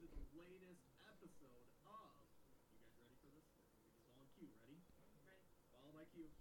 [0.00, 2.08] to the latest episode of.
[2.64, 3.44] You guys ready for this?
[4.00, 4.48] all in.
[4.64, 4.80] Ready?
[5.94, 6.32] Ready.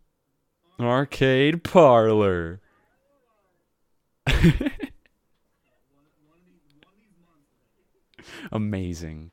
[0.63, 0.95] Follow my.
[0.95, 2.61] Arcade Parlor.
[8.41, 9.31] Uh, Amazing.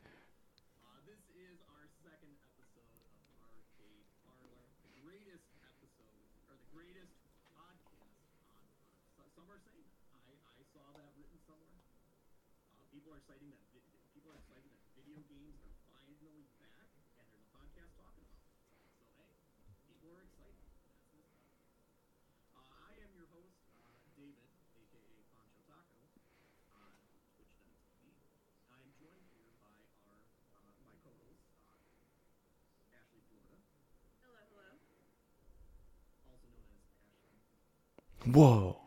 [38.27, 38.79] Whoa.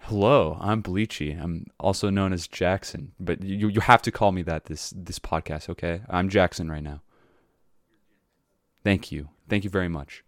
[0.00, 1.42] Hello, I'm Bleachy.
[1.42, 5.18] I'm also known as Jackson, but you you have to call me that this this
[5.18, 6.02] podcast, okay?
[6.08, 7.02] I'm Jackson right now.
[8.84, 9.28] Thank you.
[9.48, 10.24] Thank you very much.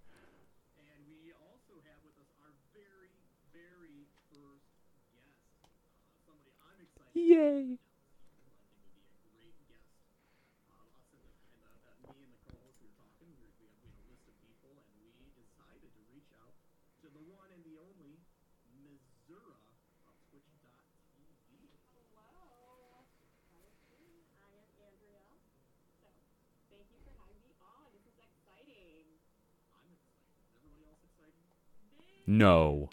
[32.41, 32.89] No.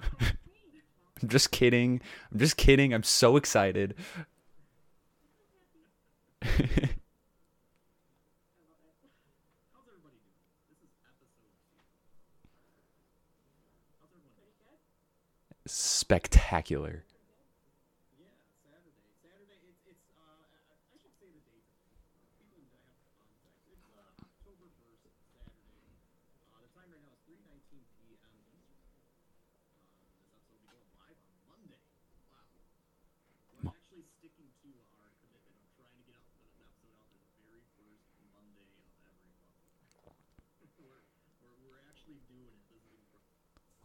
[0.20, 2.00] I'm just kidding.
[2.32, 2.94] I'm just kidding.
[2.94, 3.96] I'm so excited.
[15.66, 17.04] Spectacular.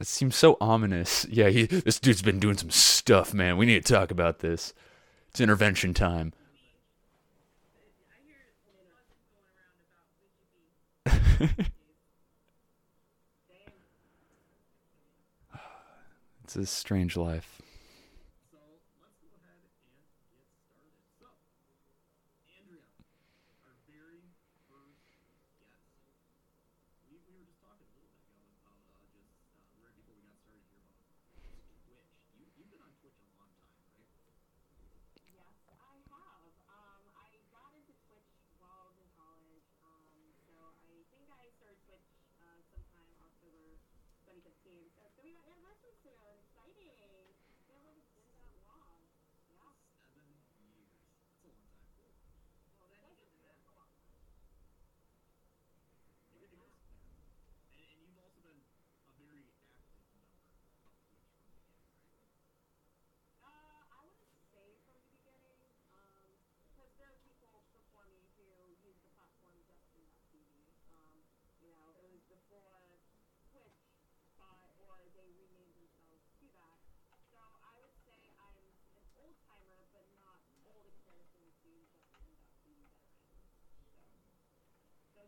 [0.00, 1.26] It seems so ominous.
[1.30, 3.56] Yeah, he, this dude's been doing some stuff, man.
[3.56, 4.74] We need to talk about this.
[5.28, 6.32] It's intervention time.
[16.44, 17.59] it's a strange life.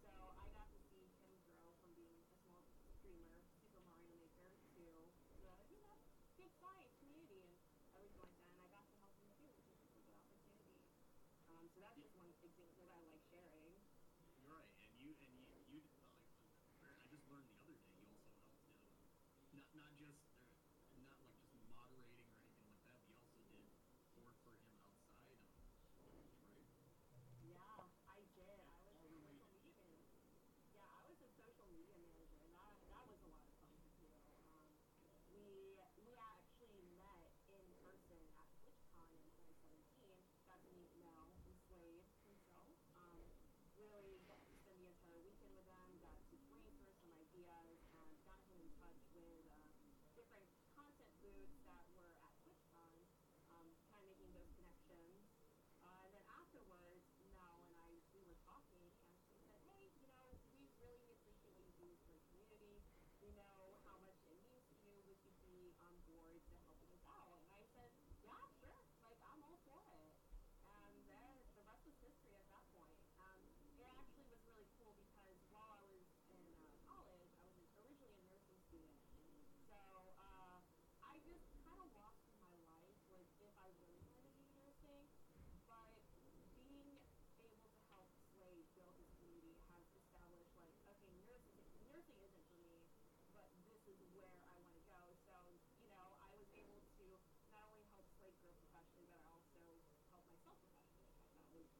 [0.00, 2.64] so I got to see him grow from being a small
[3.00, 5.96] streamer, a small minemaker, to a
[6.36, 7.56] big science community, and
[7.96, 8.52] everything like that.
[8.52, 10.84] And I got to help him do it, which is a good opportunity.
[11.48, 12.19] So that's just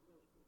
[0.04, 0.39] really, really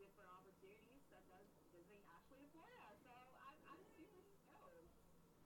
[0.00, 1.44] different opportunities such as
[1.76, 2.88] visiting Ashley and Florida.
[3.04, 4.96] So I'm, I'm super stoked.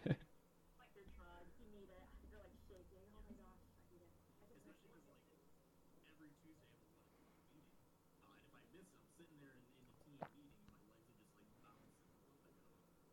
[0.79, 1.55] like you're drugged.
[1.59, 2.07] You need it.
[2.31, 3.07] You're like shaking.
[3.15, 3.63] Oh my gosh.
[3.75, 4.13] I need it.
[4.43, 7.81] I just Especially because like every Tuesday I have a one o'clock meeting,
[8.23, 10.75] uh, and if I miss it, I'm sitting there in, in the team meeting, and
[10.75, 12.03] my legs are just like bouncing.
[12.05, 12.61] I'm like, oh.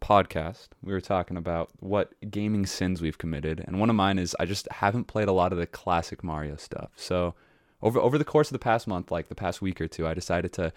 [0.00, 4.36] podcast we were talking about what gaming sins we've committed, and one of mine is
[4.40, 6.90] I just haven't played a lot of the classic Mario stuff.
[6.96, 7.34] So
[7.82, 10.14] over over the course of the past month, like the past week or two, I
[10.14, 10.72] decided to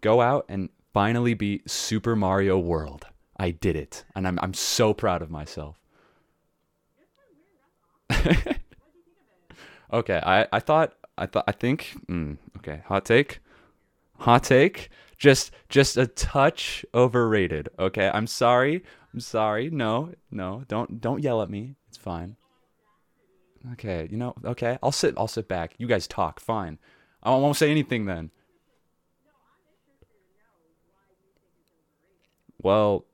[0.00, 3.06] go out and finally beat Super Mario World.
[3.36, 5.76] I did it, and I'm I'm so proud of myself.
[9.92, 13.40] Okay, I, I thought I thought I think mm, okay, hot take.
[14.18, 14.90] Hot take.
[15.20, 17.68] Just just a touch overrated.
[17.78, 18.82] Okay, I'm sorry.
[19.12, 19.68] I'm sorry.
[19.68, 21.76] No, no, don't don't yell at me.
[21.88, 22.36] It's fine.
[23.74, 24.78] Okay, you know, okay.
[24.82, 25.74] I'll sit I'll sit back.
[25.76, 26.40] You guys talk.
[26.40, 26.78] Fine.
[27.22, 28.30] I won't say anything then.
[32.62, 33.04] Well,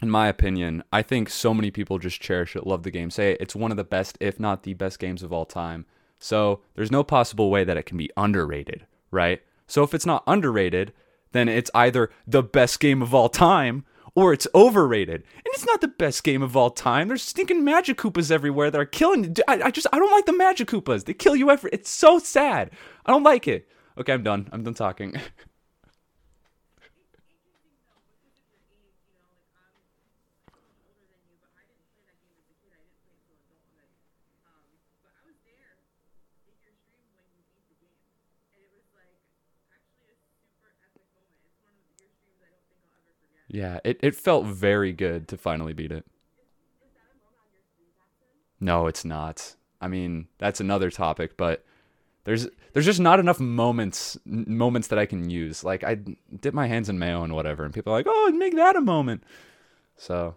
[0.00, 3.36] in my opinion, I think so many people just cherish it, love the game, say
[3.40, 5.86] it's one of the best, if not the best games of all time.
[6.18, 9.42] So there's no possible way that it can be underrated, right?
[9.66, 10.92] So if it's not underrated,
[11.32, 13.84] then it's either the best game of all time
[14.14, 15.22] or it's overrated.
[15.34, 17.08] And it's not the best game of all time.
[17.08, 19.34] There's stinking Magic Koopas everywhere that are killing.
[19.48, 21.04] I, I just, I don't like the Magic Koopas.
[21.04, 21.70] They kill you every.
[21.72, 22.70] It's so sad.
[23.06, 23.68] I don't like it.
[23.98, 24.48] Okay, I'm done.
[24.52, 25.14] I'm done talking.
[43.52, 46.06] Yeah, it, it felt very good to finally beat it.
[48.58, 49.56] No, it's not.
[49.78, 51.62] I mean, that's another topic, but
[52.24, 55.62] there's there's just not enough moments moments that I can use.
[55.64, 55.98] Like I
[56.40, 58.80] dip my hands in mayo and whatever, and people are like, "Oh, make that a
[58.80, 59.22] moment."
[59.96, 60.36] So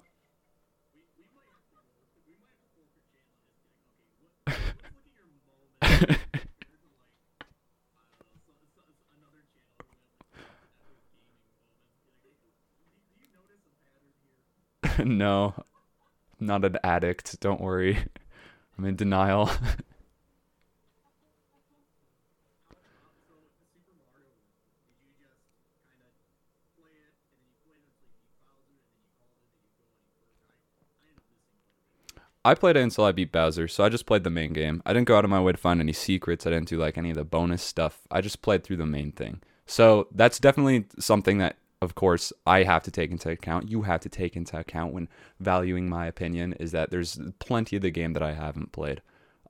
[15.04, 15.54] no,
[16.40, 17.40] I'm not an addict.
[17.40, 17.98] Don't worry.
[18.78, 19.50] I'm in denial.
[32.46, 34.84] I played it until I beat Bowser, so I just played the main game.
[34.86, 36.46] I didn't go out of my way to find any secrets.
[36.46, 38.02] I didn't do like any of the bonus stuff.
[38.12, 39.42] I just played through the main thing.
[39.66, 41.56] So that's definitely something that
[41.86, 45.08] of course, I have to take into account, you have to take into account when
[45.40, 49.02] valuing my opinion is that there's plenty of the game that I haven't played.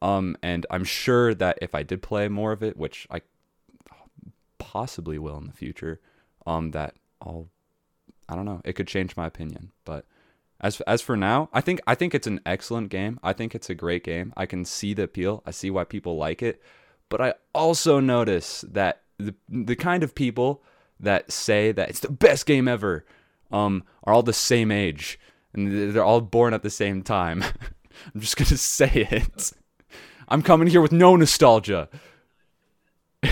[0.01, 3.21] Um, and I'm sure that if I did play more of it, which I
[4.59, 6.01] possibly will in the future,
[6.45, 7.49] um, that I'll,
[8.29, 9.71] I don't know, it could change my opinion.
[9.85, 10.05] But
[10.59, 13.19] as as for now, I think I think it's an excellent game.
[13.23, 14.33] I think it's a great game.
[14.35, 15.41] I can see the appeal.
[15.45, 16.61] I see why people like it,
[17.09, 20.61] but I also notice that the the kind of people
[20.99, 23.05] that say that it's the best game ever
[23.51, 25.19] um, are all the same age
[25.55, 27.43] and they're all born at the same time.
[28.13, 29.53] I'm just gonna say it.
[30.27, 31.89] I'm coming here with no nostalgia.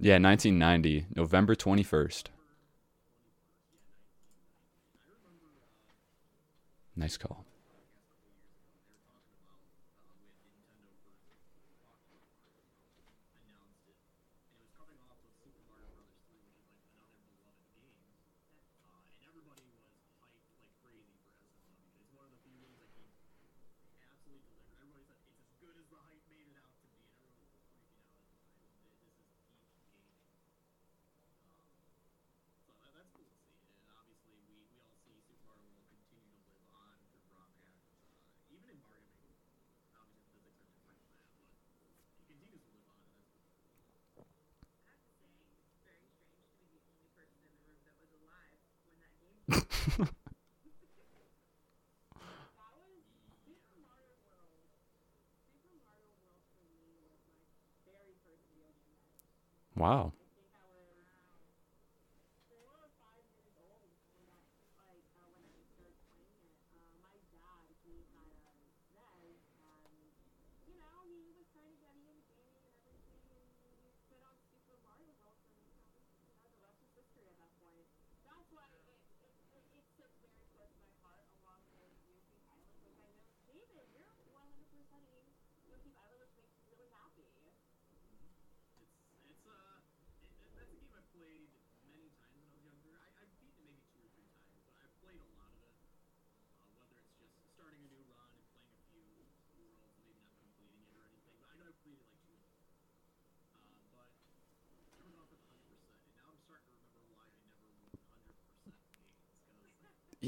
[0.00, 2.24] Yeah, 1990, November 21st.
[6.94, 7.44] Nice call.
[59.78, 60.12] Wow.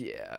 [0.01, 0.39] Yeah.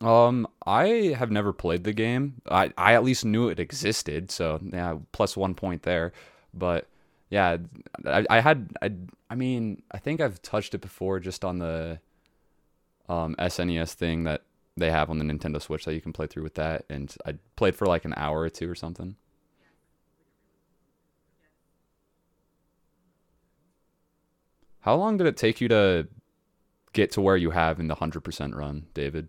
[0.00, 2.40] Um, I have never played the game.
[2.48, 6.12] I, I at least knew it existed, so yeah, plus one point there.
[6.54, 6.86] But
[7.30, 7.56] yeah,
[8.06, 8.92] I, I had I,
[9.28, 11.98] I mean I think I've touched it before just on the
[13.08, 14.42] um, SNES thing that
[14.76, 17.34] they have on the Nintendo Switch that you can play through with that, and I
[17.56, 19.16] played for like an hour or two or something.
[24.80, 26.06] How long did it take you to
[26.92, 29.28] get to where you have in the hundred percent run, David?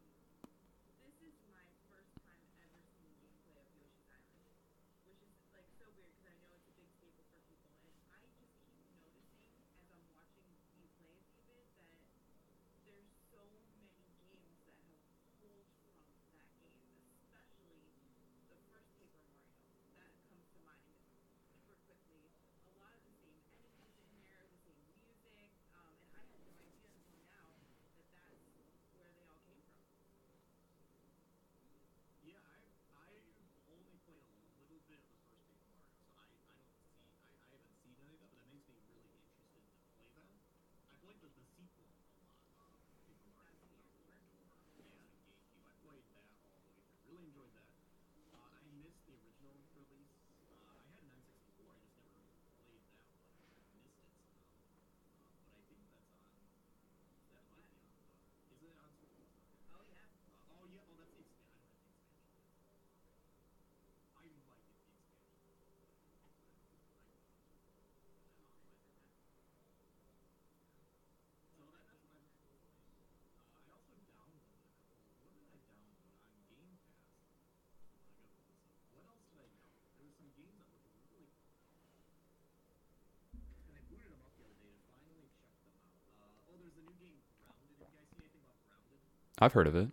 [89.41, 89.89] I've heard of it.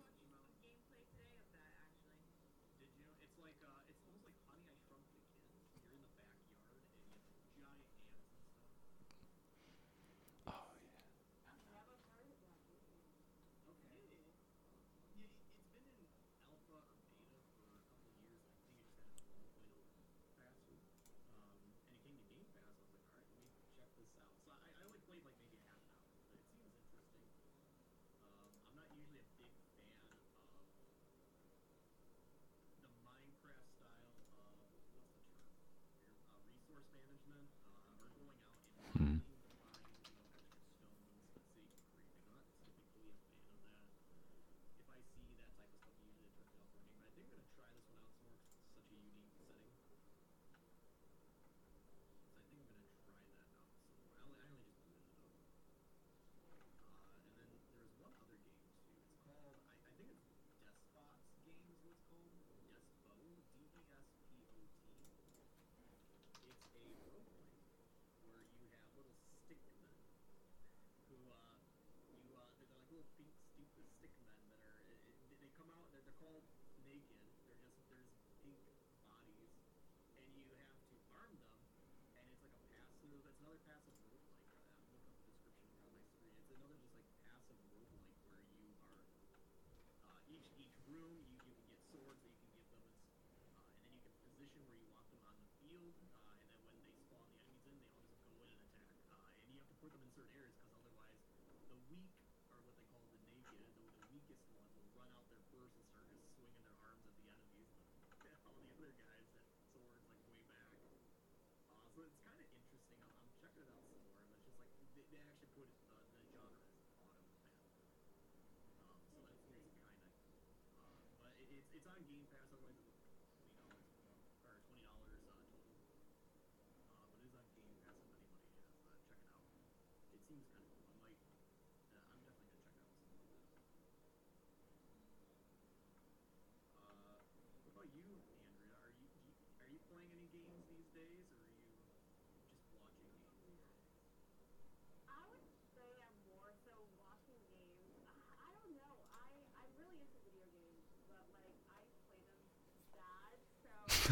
[121.79, 122.51] it's on Game Pass.
[122.51, 122.88] Otherwise,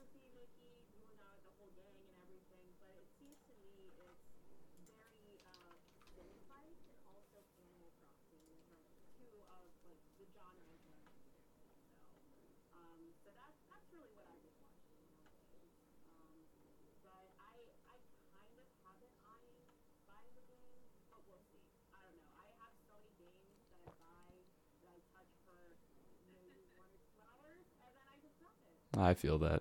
[0.00, 5.76] the whole gang and everything, but it seems to me it's very uh,
[6.16, 7.68] and also Animal Crossing,
[9.20, 9.92] two of like the
[10.32, 10.40] so,
[12.80, 15.04] um, so that's that's really what I've been watching.
[15.12, 15.68] Um,
[17.20, 17.60] but I
[17.92, 18.00] I
[18.32, 19.52] kind of have an eye
[20.08, 20.80] buying the game,
[21.12, 21.60] but we'll see.
[21.92, 22.40] I don't know.
[22.40, 24.32] I have so many games that I buy
[24.80, 25.60] that I touch for
[26.32, 28.80] maybe one or two hours, and then I just drop it.
[28.96, 29.60] I feel that.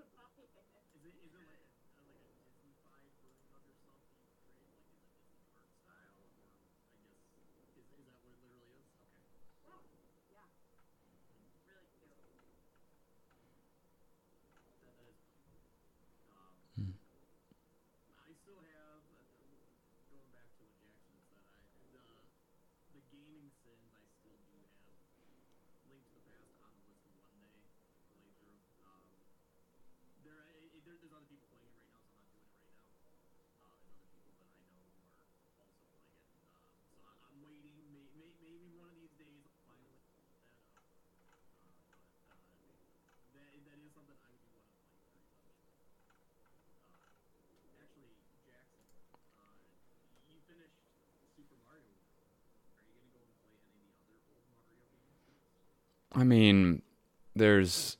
[0.00, 0.29] some
[56.14, 56.82] I mean,
[57.34, 57.96] there's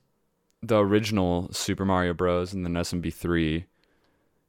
[0.62, 2.52] the original Super Mario Bros.
[2.52, 3.64] and then SMB3.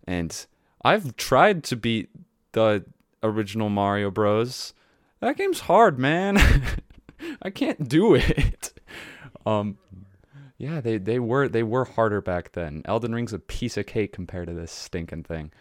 [0.06, 0.46] And
[0.84, 2.10] I've tried to beat
[2.54, 2.86] the
[3.24, 4.74] original Mario Bros.
[5.20, 6.38] That game's hard, man.
[7.42, 8.74] I can't do it.
[9.44, 9.80] Um
[10.60, 12.84] yeah, they, they were they were harder back then.
[12.86, 15.52] Elden Ring's a piece of cake compared to this stinking thing.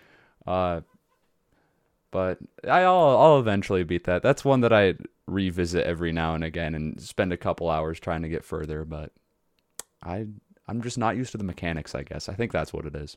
[0.47, 0.83] Uh
[2.11, 4.23] but I'll I'll eventually beat that.
[4.23, 4.95] That's one that I
[5.27, 9.13] revisit every now and again and spend a couple hours trying to get further, but
[10.03, 10.27] I
[10.67, 12.29] I'm just not used to the mechanics, I guess.
[12.29, 13.17] I think that's what it is.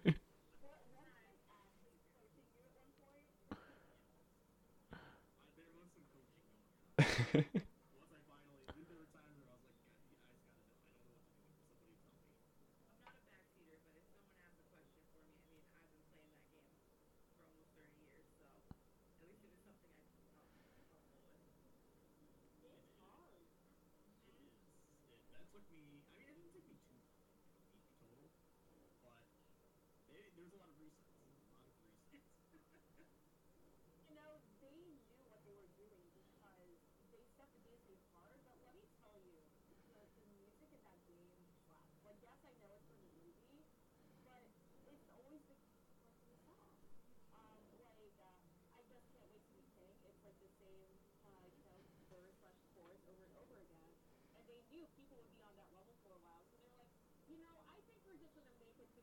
[30.51, 31.07] There's a lot of reasons.
[31.07, 32.83] A lot of reasons.
[34.11, 34.99] you know, they knew
[35.31, 36.75] what they were doing because
[37.07, 39.39] they set the game safe hard, but let me tell you,
[39.87, 41.95] the, the music in that game slaps.
[42.03, 43.63] Like, yes, I know it's from the movie,
[44.27, 44.43] but
[44.91, 46.67] it's always the fucking song.
[47.31, 48.35] Um, like, uh,
[48.75, 49.95] I just can't wait to be king.
[50.03, 50.91] It's like the same,
[51.31, 51.79] uh, you know,
[52.11, 53.95] verse slash chorus over and over again.
[54.35, 56.91] And they knew people would be on that level for a while, so they're like,
[57.31, 59.01] you know, I think we're just gonna make it to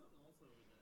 [0.00, 0.79] something also over there.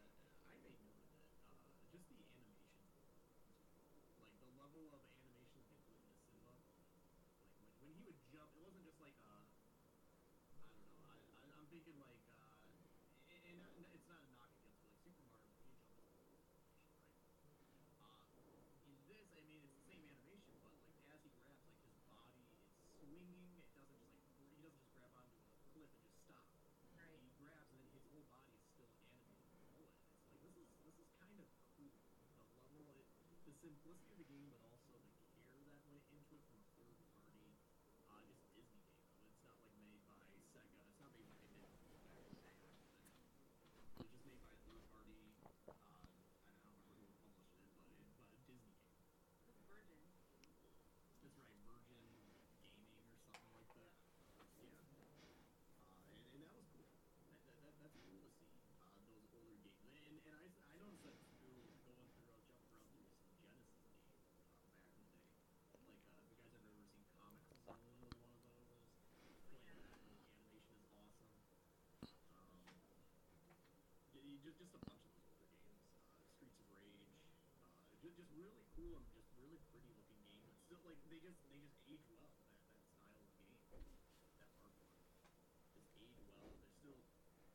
[78.79, 80.39] cool and just really pretty looking game.
[80.47, 82.31] But still, like they just they just age well.
[82.31, 83.91] That,
[84.39, 85.35] that style of game, that
[85.75, 86.55] just age well.
[86.55, 87.03] They're still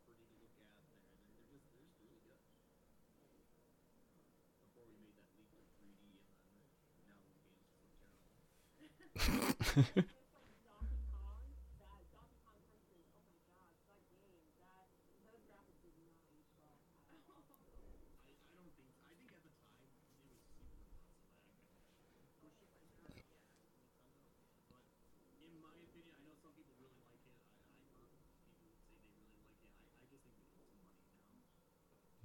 [0.04, 0.68] pretty to look at.
[0.76, 2.44] They're they're just they're just really good.
[4.68, 8.20] Before we made that leap to 3D, and then now the game's just terrible.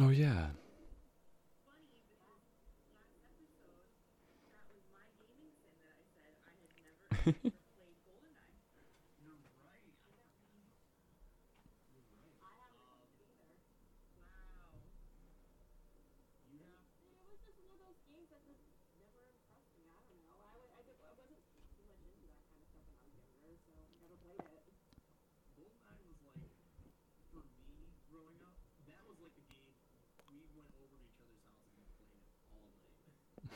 [0.00, 0.50] Oh, yeah.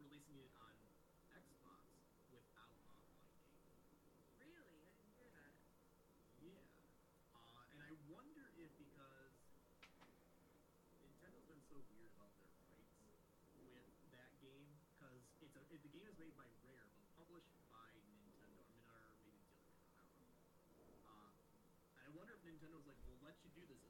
[0.00, 0.72] releasing it on
[1.36, 1.84] Xbox
[2.32, 4.08] without online game.
[4.40, 4.80] Really?
[4.88, 5.52] I didn't hear that.
[6.40, 6.64] Yeah.
[7.36, 9.36] Uh, and I wonder if because
[11.04, 15.92] Nintendo's been so weird about their rights with that game, because it's a, it, the
[15.92, 18.56] game is made by Rare, but published by Nintendo.
[18.56, 19.52] I mean, or maybe Dealer.
[20.00, 20.32] I don't know.
[21.04, 21.28] Uh,
[22.00, 23.89] I wonder if Nintendo's like, we'll let you do this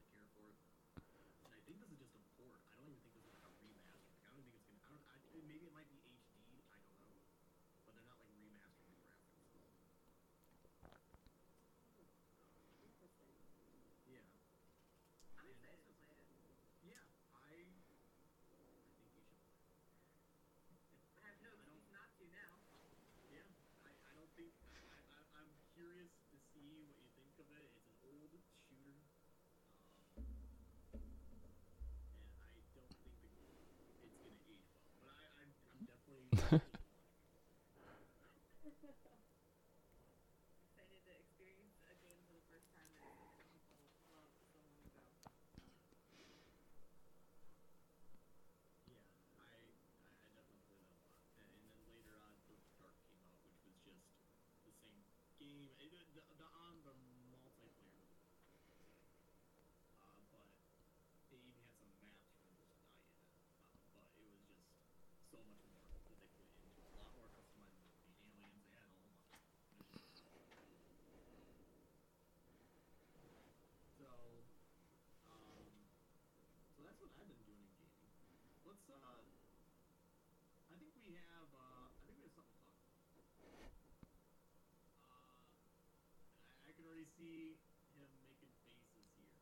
[87.17, 87.57] see
[87.95, 89.35] him making faces here.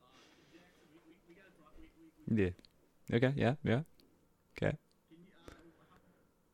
[0.00, 1.72] Uh, Jackson, we, we, we gotta talk.
[1.78, 2.50] We, we, we Yeah.
[3.12, 3.32] Okay.
[3.36, 3.54] Yeah.
[3.64, 3.82] Yeah.
[4.56, 4.76] Okay.
[5.08, 5.52] Can you, uh,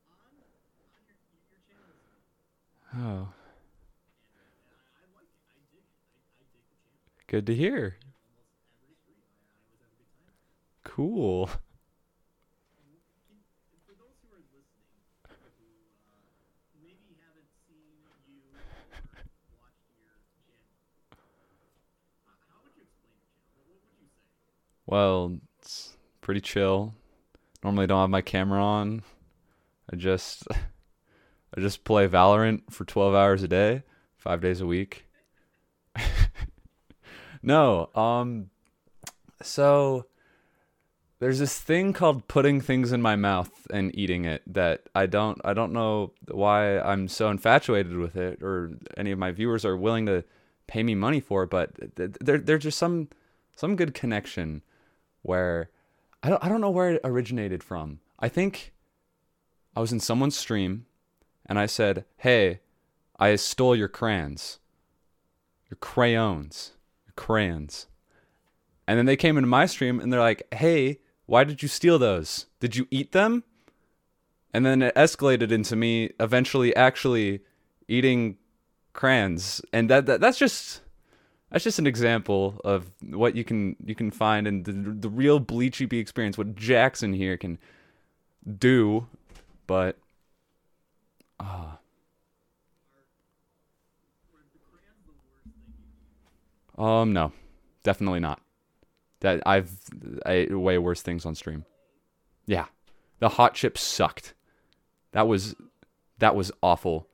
[0.08, 0.48] on, on your,
[1.48, 1.94] your channel
[2.94, 3.28] Oh,
[4.34, 5.42] and, I, like it.
[5.48, 5.98] I dig it.
[6.14, 7.06] I, dig the channel.
[7.26, 7.96] good to hear.
[8.46, 10.34] Almost every stream, I, I always have a good time.
[10.84, 11.50] Cool.
[13.26, 13.42] Can,
[13.84, 15.02] for those who are listening,
[15.58, 15.68] who
[16.06, 20.14] uh, maybe haven't seen you or watched your
[20.46, 20.86] channel,
[22.24, 23.64] how, how would you explain your channel?
[23.66, 24.75] What, what would you say?
[24.86, 26.94] Well, it's pretty chill.
[27.64, 29.02] Normally don't have my camera on.
[29.92, 30.44] I just
[31.56, 33.82] I just play Valorant for 12 hours a day,
[34.18, 35.06] 5 days a week.
[37.42, 38.50] no, um
[39.42, 40.06] so
[41.18, 45.40] there's this thing called putting things in my mouth and eating it that I don't
[45.44, 49.76] I don't know why I'm so infatuated with it or any of my viewers are
[49.76, 50.24] willing to
[50.66, 53.08] pay me money for but there there's just some
[53.56, 54.62] some good connection
[55.26, 55.70] where
[56.22, 58.00] I don't I don't know where it originated from.
[58.18, 58.72] I think
[59.74, 60.86] I was in someone's stream
[61.44, 62.60] and I said, "Hey,
[63.18, 64.58] I stole your crayons.
[65.70, 66.72] Your crayons.
[67.06, 67.86] Your crayons."
[68.88, 71.98] And then they came into my stream and they're like, "Hey, why did you steal
[71.98, 72.46] those?
[72.60, 73.44] Did you eat them?"
[74.54, 77.40] And then it escalated into me eventually actually
[77.88, 78.38] eating
[78.94, 79.60] crayons.
[79.72, 80.80] And that, that that's just
[81.50, 85.40] that's just an example of what you can you can find in the, the real
[85.40, 87.58] bleachy bee experience what jackson here can
[88.58, 89.06] do
[89.66, 89.96] but
[91.40, 91.78] ah.
[96.78, 96.82] Eat?
[96.82, 97.32] um no
[97.82, 98.40] definitely not.
[99.20, 99.70] That i've
[100.26, 101.64] I way worse things on stream.
[102.46, 102.66] Yeah
[103.18, 104.34] the hot chips sucked.
[105.12, 105.54] That was
[106.18, 107.08] that was awful.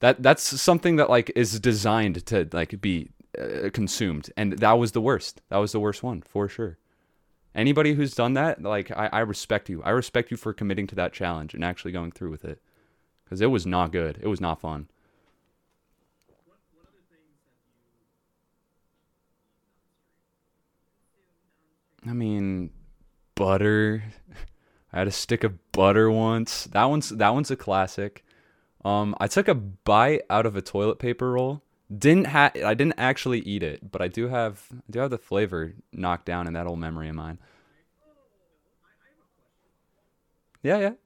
[0.00, 4.30] That that's something that like is designed to like be uh, consumed.
[4.36, 5.40] And that was the worst.
[5.48, 6.78] That was the worst one for sure.
[7.54, 9.82] Anybody who's done that like I, I respect you.
[9.82, 12.60] I respect you for committing to that challenge and actually going through with it.
[13.24, 14.18] Because it was not good.
[14.20, 14.88] It was not fun.
[22.06, 22.70] I mean
[23.34, 24.04] butter.
[24.92, 26.64] I had a stick of butter once.
[26.64, 28.24] That one's that one's a classic.
[28.84, 31.62] Um i took a bite out of a toilet paper roll
[31.96, 35.18] didn't have i didn't actually eat it but i do have i do have the
[35.18, 37.38] flavor knocked down in that old memory of mine
[40.62, 40.90] yeah yeah?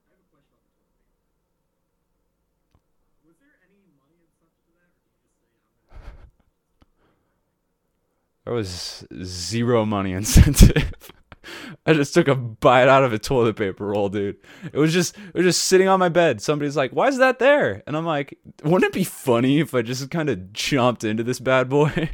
[8.45, 11.13] There was zero money incentive.
[11.87, 14.37] I just took a bite out of a toilet paper roll, dude.
[14.73, 16.41] It was just it was just sitting on my bed.
[16.41, 19.83] Somebody's like, "Why is that there?" And I'm like, "Wouldn't it be funny if I
[19.83, 22.11] just kind of jumped into this bad boy?"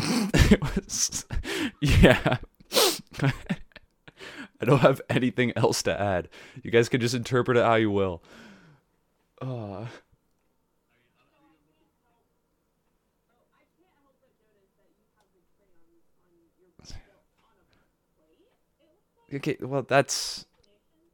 [0.00, 1.24] It was
[1.80, 2.38] yeah.
[4.60, 6.28] I don't have anything else to add.
[6.62, 8.22] You guys can just interpret it how you will.
[9.40, 9.86] Uh,
[13.40, 17.02] Oh, I can't help but notice that you have the crayons on your
[17.42, 17.66] on a
[18.14, 18.38] plate.
[18.38, 20.46] It looks like okay, well that's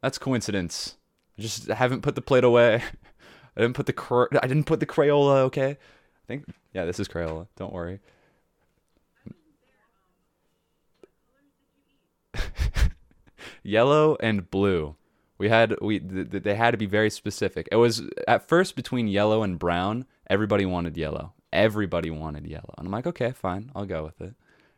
[0.03, 0.97] that's coincidence.
[1.39, 2.83] I just haven't put the plate away.
[3.57, 5.43] I didn't put the cr- I didn't put the Crayola.
[5.45, 7.47] Okay, I think yeah, this is Crayola.
[7.57, 8.01] Don't worry.
[13.63, 14.97] Yellow and blue.
[15.39, 17.69] We had we th- th- they had to be very specific.
[17.73, 20.07] It was at first between yellow and brown.
[20.29, 21.33] Everybody wanted yellow.
[21.53, 22.75] Everybody wanted yellow.
[22.79, 24.35] And I'm like, okay, fine, I'll go with it.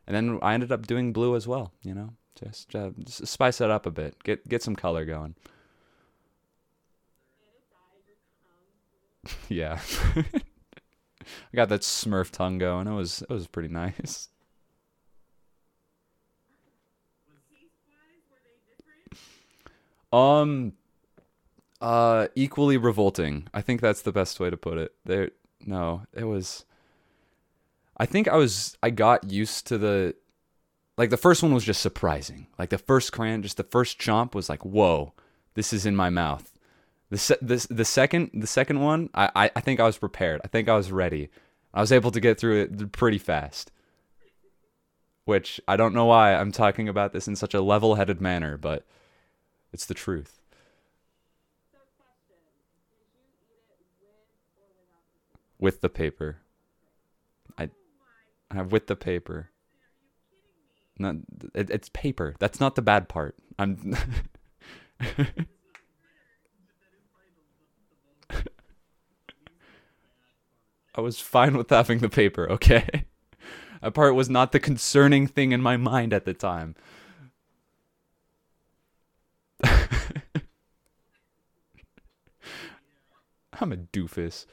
[0.06, 1.72] And then I ended up doing blue as well.
[1.82, 4.22] You know, just, uh, just spice it up a bit.
[4.22, 5.34] Get get some color going.
[9.48, 9.80] yeah.
[10.16, 12.86] I got that Smurf tongue going.
[12.86, 14.28] It was it was pretty nice.
[20.12, 20.72] Um
[21.80, 23.48] uh equally revolting.
[23.52, 24.92] I think that's the best way to put it.
[25.04, 25.30] There
[25.64, 26.64] no, it was
[27.96, 30.14] I think I was I got used to the
[30.96, 32.46] like the first one was just surprising.
[32.58, 35.12] Like the first crayon, just the first chomp was like, "Whoa,
[35.54, 36.52] this is in my mouth."
[37.10, 40.40] The se- the the second the second one, I, I I think I was prepared.
[40.44, 41.28] I think I was ready.
[41.74, 43.70] I was able to get through it pretty fast.
[45.24, 48.86] Which I don't know why I'm talking about this in such a level-headed manner, but
[49.72, 50.40] it's the truth.
[55.58, 56.38] With the paper?
[57.58, 57.70] I
[58.50, 59.50] I have with the paper.
[60.98, 61.20] No,
[61.54, 62.34] it, it's paper.
[62.38, 63.36] That's not the bad part.
[63.58, 63.96] I'm
[70.94, 72.88] I was fine with having the paper, okay?
[73.82, 76.74] That part was not the concerning thing in my mind at the time.
[83.60, 84.46] I'm a doofus.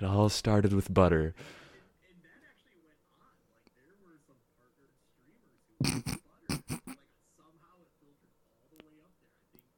[0.00, 1.34] It all started with butter.
[1.34, 3.30] and that actually went on.
[3.46, 6.58] Like there were some partnered streamers who used butter.
[6.90, 9.30] Like somehow it filtered all the way up there.
[9.46, 9.70] I think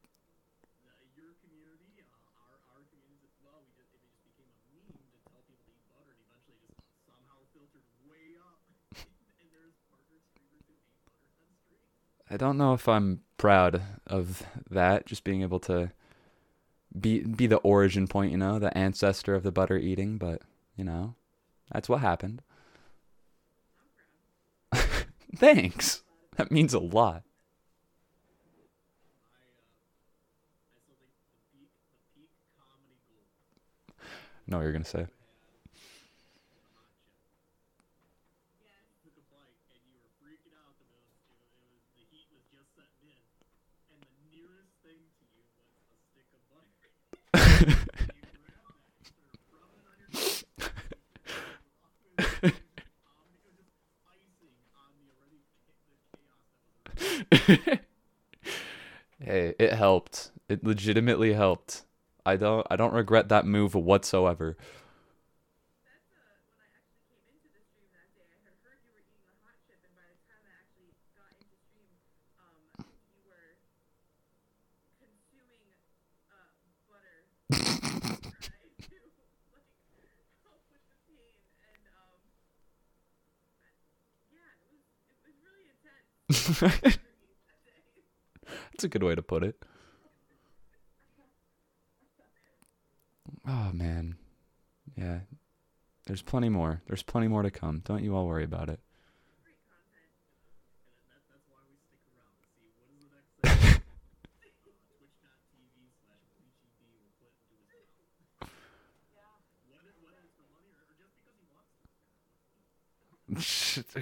[0.82, 3.60] the, your community, uh, our our communities as well.
[3.64, 6.60] We just it just became a meme to tell people to eat butter, and eventually
[6.64, 8.60] just somehow filtered way up.
[9.40, 11.84] and there's partnered streamers who ate butter on stream.
[12.32, 14.42] I don't know if I'm proud of
[14.72, 15.92] that, just being able to
[17.00, 20.42] be be the origin point, you know, the ancestor of the butter eating, but
[20.76, 21.14] you know,
[21.72, 22.42] that's what happened.
[25.36, 26.02] Thanks.
[26.36, 27.22] That means a lot.
[28.06, 29.64] No, you're gonna
[30.68, 33.26] still think the peak the peak comedy gold.
[34.46, 35.06] know what you're gonna say.
[39.02, 42.26] took a bite and you were freaking out because it was, it was the heat
[42.30, 43.26] was just setting in,
[43.90, 46.74] and the nearest thing to you was a stick of butter.
[46.74, 46.74] you grabbed that, you started rubbing it on your face.
[46.74, 47.45] It was just icing on the already the chaos that was.
[59.20, 60.30] hey, it helped.
[60.48, 61.82] It legitimately helped.
[62.24, 64.56] I don't I don't regret that move whatsoever.
[65.80, 68.28] That's uh, when I actually came into the stream that day.
[68.28, 70.92] I had heard you were eating a hot chip, and by the time I actually
[71.16, 71.96] got into stream,
[72.36, 72.60] um,
[73.08, 73.56] you were
[75.00, 75.64] consuming
[76.28, 76.52] uh,
[76.90, 77.30] butter
[78.42, 78.96] trying to
[79.56, 79.70] like
[80.42, 82.20] help with the pain, and um,
[83.62, 83.76] I-
[84.30, 86.06] yeah, it was it was really intense.
[86.08, 86.15] that day.
[86.28, 86.98] That's
[88.82, 89.62] a good way to put it.
[93.46, 94.16] Oh man.
[94.96, 95.20] Yeah.
[96.06, 96.82] There's plenty more.
[96.86, 97.82] There's plenty more to come.
[97.84, 98.80] Don't you all worry about it.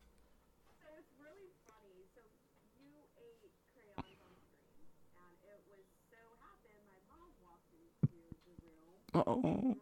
[9.25, 9.75] I,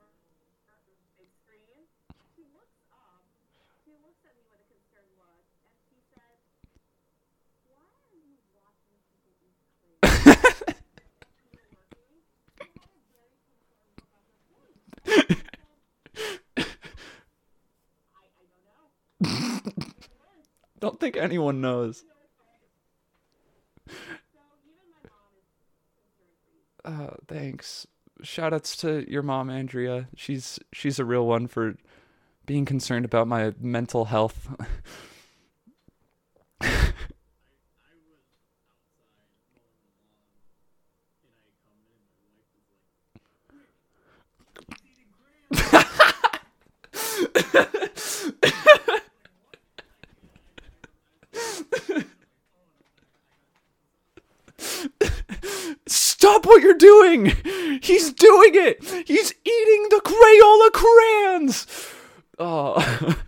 [19.23, 19.59] I
[20.79, 22.03] don't think anyone knows.
[26.85, 28.29] Oh, so even thanks.
[28.29, 30.07] Shoutouts to your mom, Andrea.
[30.15, 31.75] She's she's a real one for
[32.45, 34.47] being concerned about my mental health.
[56.45, 57.33] What you're doing!
[57.81, 58.83] He's doing it!
[59.07, 61.65] He's eating the Crayola crayons!
[62.37, 63.17] Oh.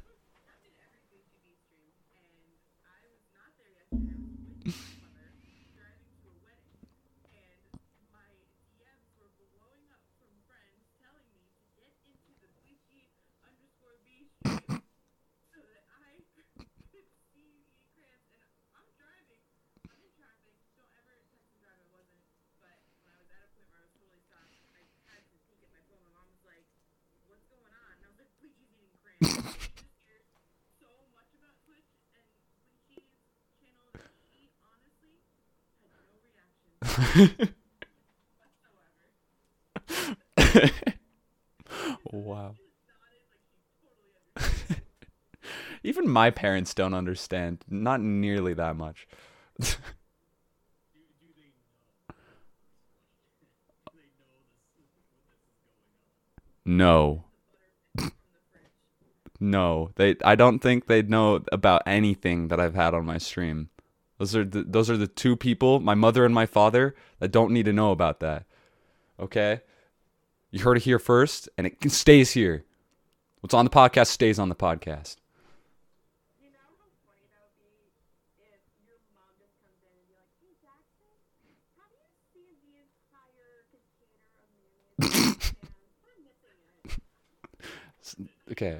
[42.12, 42.54] wow.
[45.84, 49.08] Even my parents don't understand, not nearly that much.
[56.66, 57.24] no.
[59.40, 59.92] no.
[59.96, 63.70] They I don't think they'd know about anything that I've had on my stream.
[64.18, 67.52] Those are the, those are the two people, my mother and my father, that don't
[67.52, 68.46] need to know about that.
[69.20, 69.62] Okay?
[70.52, 72.64] You heard it here first, and it stays here.
[73.42, 75.18] What's on the podcast stays on the podcast.
[88.50, 88.80] Okay.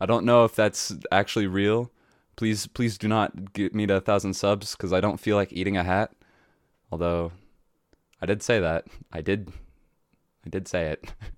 [0.00, 1.90] I don't know if that's actually real.
[2.36, 5.52] Please, please do not get me to a thousand subs because I don't feel like
[5.52, 6.12] eating a hat.
[6.92, 7.32] Although,
[8.20, 8.86] I did say that.
[9.12, 9.50] I did.
[10.44, 11.12] I did say it.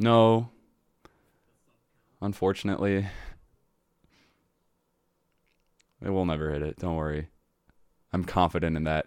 [0.00, 0.48] No.
[2.22, 3.06] Unfortunately.
[6.02, 6.78] It will never hit it.
[6.78, 7.28] Don't worry.
[8.10, 9.06] I'm confident in that.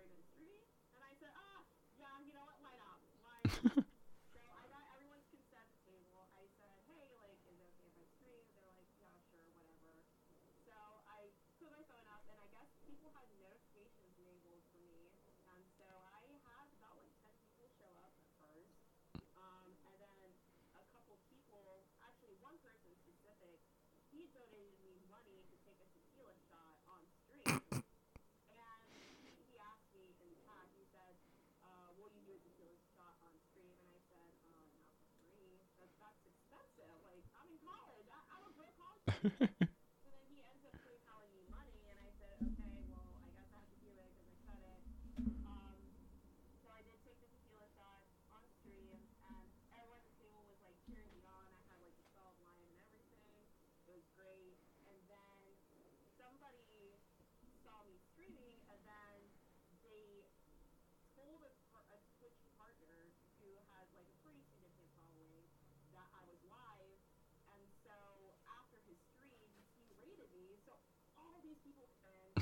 [0.00, 0.69] started in three,
[36.10, 36.90] that's expensive.
[37.06, 38.08] Like, I'm in college.
[38.10, 39.70] I, I don't go to college.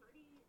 [0.00, 0.44] pretty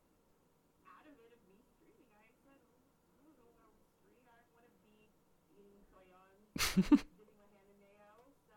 [0.85, 2.09] adamant of me streaming.
[2.15, 4.23] I said, oh, I don't know what I would stream.
[4.27, 5.11] I want to be
[5.51, 6.49] eating soyons,
[7.19, 8.55] dipping my hand in mayo, so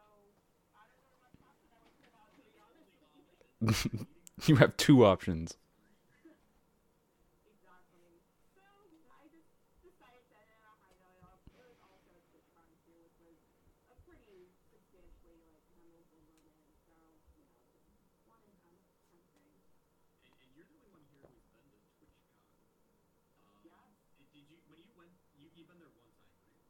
[0.76, 2.88] I don't know what content I would put out, to be honest
[3.60, 4.06] you.
[4.46, 5.56] you have two options.
[7.48, 8.22] Exactly.
[8.54, 8.62] So
[9.10, 9.50] I just
[9.82, 11.42] decided to end it on a high note.
[11.58, 13.38] It was also a TwitchCon too, which was
[13.90, 16.62] a pretty substantially like memorable moment.
[16.86, 17.50] So you know, just
[18.30, 18.78] one and done
[19.10, 19.50] kind of thing.
[20.22, 22.38] And, and you're the only one here who's been to TwitchCon.
[23.42, 23.90] Um, Yes.
[24.32, 26.62] Did you, when you went, you, you've been there one time, right?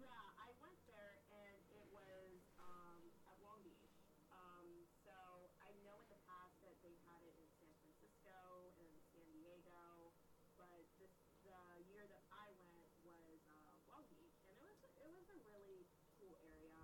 [0.00, 3.92] Yeah, I went there and it was um, at Long Beach.
[4.32, 4.66] Um,
[5.04, 5.14] so
[5.62, 10.10] I know in the past that they've had it in San Francisco and San Diego,
[10.58, 11.12] but this
[11.44, 11.54] the
[11.92, 15.84] year that I went was uh, Long Beach, and it was it was a really
[16.16, 16.80] cool area.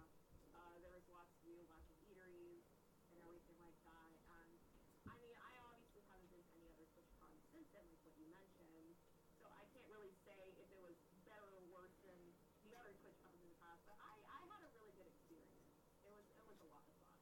[0.52, 2.66] Uh, there was lots to do, lots of eateries
[3.10, 4.12] and everything like that.
[4.36, 4.60] And
[5.08, 8.28] I mean, I obviously haven't been to any other TwitchCon since then, like what you
[8.28, 8.94] mentioned.
[9.40, 10.94] So I can't really say if it was
[11.24, 12.20] better or worse than
[12.68, 15.72] the other TwitchCons in the past, but I, I had a really good experience.
[16.04, 17.16] It was it was a lot of fun.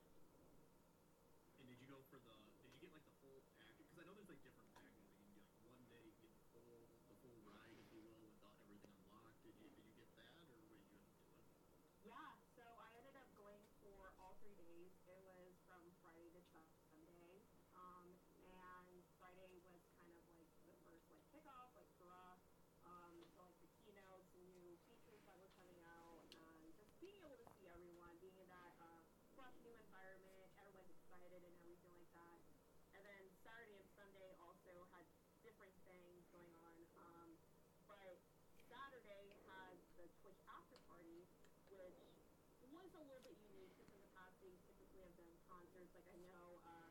[1.63, 2.33] And did you go for the?
[2.65, 3.85] Did you get like the full package?
[3.89, 5.09] Because I know there's like different packages.
[5.13, 8.01] You can get like one day, you get the full, the full ride, if you
[8.05, 9.45] will, with everything unlocked.
[9.45, 11.05] Did you, did you get that, or you doing?
[12.09, 14.97] Yeah, so I ended up going for all three days.
[15.05, 16.41] It was from Friday to
[16.89, 17.45] Sunday.
[17.77, 22.41] Um, and Friday was kind of like the first like kickoff, like hurrah.
[22.89, 27.37] Um, so like the keynotes, new features that were coming out, and just being able
[27.37, 29.05] to see everyone, being in that uh,
[29.37, 32.41] fresh new environment, everyone's excited and everything like that.
[32.97, 35.07] And then Saturday and Sunday also had
[35.45, 36.79] different things going on.
[36.99, 37.29] Um,
[37.87, 38.19] but
[38.67, 41.29] Saturday had the Twitch after party,
[41.71, 42.03] which
[42.59, 45.15] was a little bit unique because in the past they typically have
[45.89, 45.97] done.
[45.97, 46.89] Like I know uh,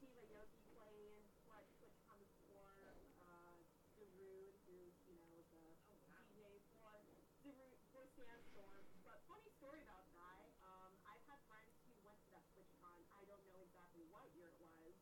[0.00, 2.72] Steve Aoki played what TwitchCon before,
[3.20, 3.52] uh,
[4.00, 5.60] Darude, who's you know the
[6.08, 6.96] DJ for
[7.44, 8.84] Darude for Sandstorm.
[9.04, 10.48] But funny story about that.
[10.64, 13.00] Um, I've had friends who went to that TwitchCon.
[13.12, 14.96] I don't know exactly what year it was,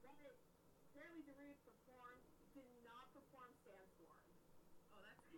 [0.00, 0.16] but
[0.92, 2.24] apparently Darude performed,
[2.56, 4.24] did not perform Sandstorm.
[4.96, 5.28] Oh, that's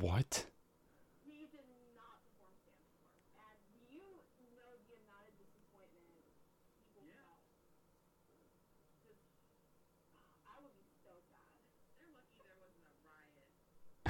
[0.00, 0.48] What?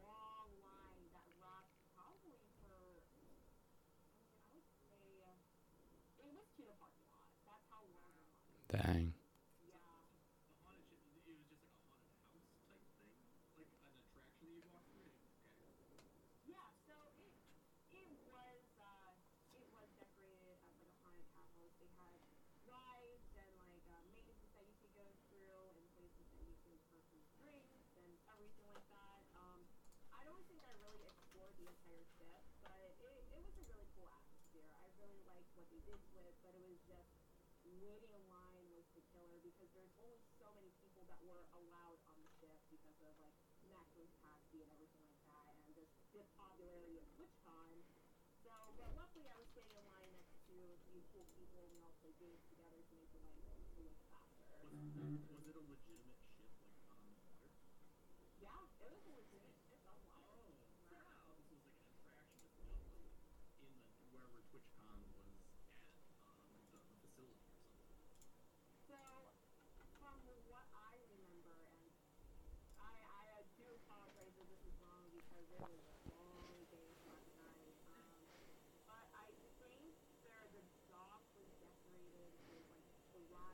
[0.00, 1.28] long line that
[1.94, 3.02] probably for,
[4.44, 5.34] I would say,
[6.22, 7.28] it was to the parking lot.
[7.46, 8.14] That's how long.
[8.70, 9.17] Dang.
[31.68, 34.72] entire trip, but it, it was a really cool atmosphere.
[34.80, 37.12] I really liked what they did with, but it was just
[37.76, 42.00] waiting in line was the killer because there's only so many people that were allowed
[42.08, 43.36] on the ship because of like
[43.68, 47.84] maximum capacity and everything like that, and just the popularity of TwitchCon.
[48.40, 51.68] So, but luckily I was staying in line next to a few cool people and
[51.74, 54.62] we all played games together to make the line go so much faster.
[54.96, 57.50] Was, was it a legitimate ship like on the water?
[58.38, 59.57] Yeah, it was a legitimate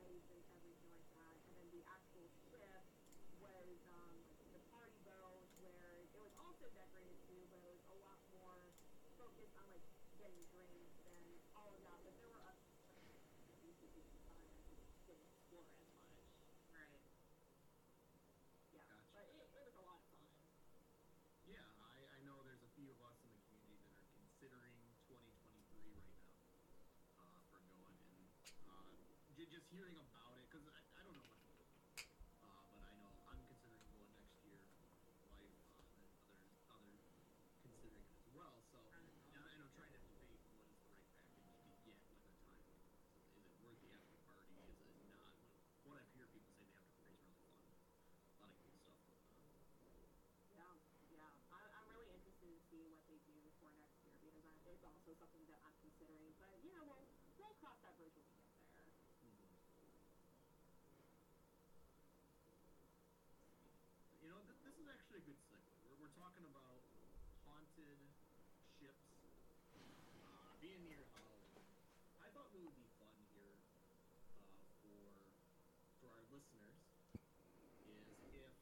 [0.03, 2.83] the and everything like that, and then the actual ship
[3.39, 4.17] was um
[4.55, 8.75] the party boat where it was also decorated too, but it was a lot more
[9.19, 9.83] focused on like
[10.19, 11.23] getting drinks and
[11.55, 11.99] all of that.
[12.03, 14.75] But there were other things to do at the time and we
[15.07, 16.27] didn't explore as much.
[16.71, 17.03] Right.
[18.75, 19.11] Yeah, Gotcha.
[19.15, 20.27] but it, it was a lot of fun.
[21.47, 24.75] Yeah, I, I know there's a few of us in the community that are considering
[25.05, 26.57] 2023 right now
[27.21, 28.25] uh, for going, and
[28.65, 28.89] uh,
[29.37, 32.07] j- just hearing about it because I, I don't know much about it,
[32.47, 34.63] uh, but I know I'm considering going next year.
[35.35, 37.03] Wife um, and others others
[37.67, 38.55] considering it as well.
[38.71, 40.71] So and I know trying to debate what is
[41.27, 42.87] the right package to get when the time comes.
[43.35, 44.55] Is it worth the after party?
[44.63, 45.35] Is it not?
[45.83, 47.75] What I've heard people say the after party is really fun.
[48.39, 49.19] A lot of cool stuff on.
[50.55, 50.71] Yeah,
[51.11, 51.31] yeah.
[51.51, 54.87] I, I'm really interested to see what they do for next year because I, it's
[54.87, 56.31] also something that I'm considering.
[56.39, 57.05] But you know, we'll
[57.43, 58.71] we'll cross that bridge when we get there.
[64.23, 66.04] You know, th- this is actually a good segue.
[66.15, 66.79] Talking about
[67.45, 67.99] haunted
[68.79, 69.11] ships
[70.23, 71.59] uh, being near Halloween.
[72.23, 73.59] I thought what would be fun here
[74.39, 75.03] uh, for
[76.01, 76.79] for our listeners
[77.85, 78.55] is if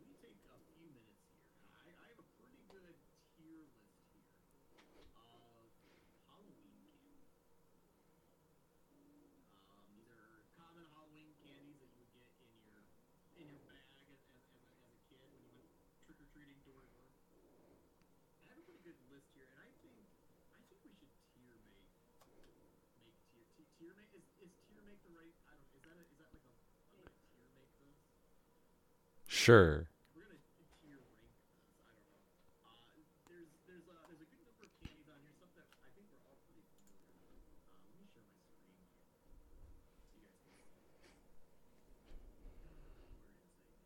[0.00, 1.52] we take a few minutes here.
[1.76, 2.96] I, I have a pretty good
[3.36, 4.00] tier list
[4.72, 5.06] here of
[6.26, 7.20] Halloween candy.
[8.90, 12.80] Um, these are common Halloween candies that you would get in your
[13.36, 15.68] in your bag as, as, as, a, as a kid when you went
[16.06, 17.76] trick or treating door to door.
[18.46, 19.96] I have a pretty good list here, and I think
[20.52, 21.88] I think we should tier make
[23.00, 25.32] make tier t- tier make is, is tier make the right?
[25.48, 26.52] I don't is that a, is that like a
[26.92, 27.96] I'm gonna tier make this.
[29.24, 29.88] Sure.
[30.12, 30.44] We're gonna
[30.84, 31.32] tier rank this.
[31.80, 32.20] I don't know.
[32.60, 32.76] Uh,
[33.32, 35.32] there's there's a there's a good number of candies on here.
[35.40, 37.40] Stuff that I think we're all pretty familiar with.
[37.72, 39.64] Uh, let me share my screen here, so you guys can see.
[40.20, 40.52] Where is it?
[40.52, 40.68] here?
[40.84, 41.56] I think it's this
[43.64, 43.80] one.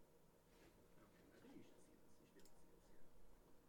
[0.00, 0.24] Okay,
[1.28, 2.08] I think you should see this.
[2.16, 3.60] You should be able to see this here.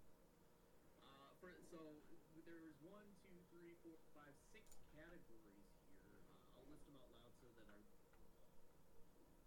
[1.03, 1.99] Uh, for so
[2.47, 4.63] there's one, two, three, four, five, six
[4.95, 5.99] categories here.
[6.23, 7.83] Uh, I'll list them out loud so that our.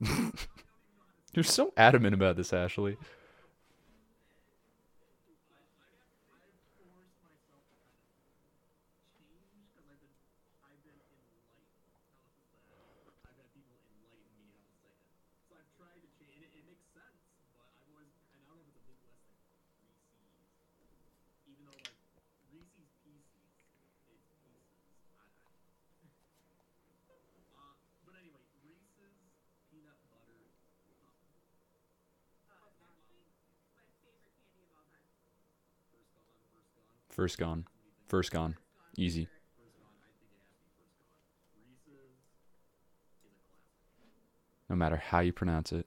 [1.34, 2.96] You're so adamant about this, Ashley.
[37.20, 37.66] First gone.
[38.08, 38.56] First gone.
[38.96, 39.28] Easy.
[44.70, 45.86] No matter how you pronounce it.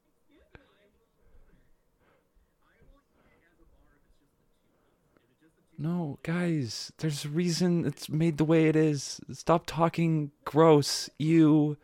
[5.81, 9.19] No, guys, there's a reason it's made the way it is.
[9.31, 11.09] Stop talking gross.
[11.17, 11.75] You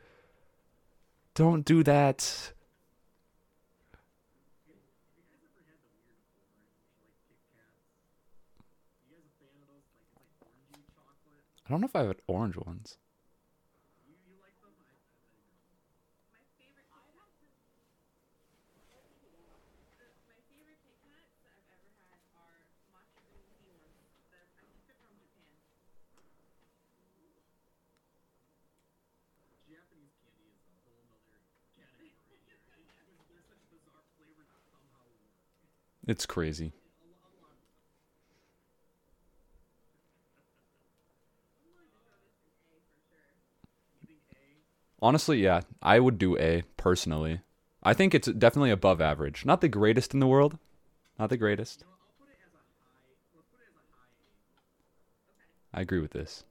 [1.33, 2.53] don't do that.
[11.65, 12.99] I don't know if I have orange ones.
[36.07, 36.71] It's crazy.
[45.01, 47.41] Honestly, yeah, I would do A personally.
[47.83, 49.45] I think it's definitely above average.
[49.45, 50.57] Not the greatest in the world.
[51.19, 51.83] Not the greatest.
[55.73, 56.45] I agree with this.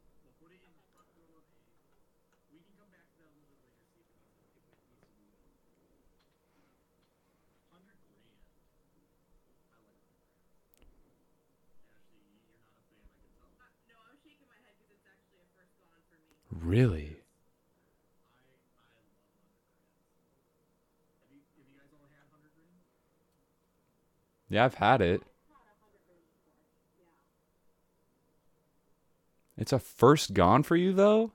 [16.67, 17.19] Really?
[24.49, 25.23] Yeah, I've had it.
[29.57, 31.31] It's a first gone for you though?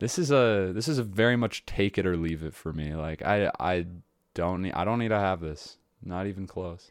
[0.00, 2.96] This is a this is a very much take it or leave it for me.
[2.96, 3.86] Like I I
[4.34, 5.78] don't need I don't need to have this.
[6.02, 6.90] Not even close.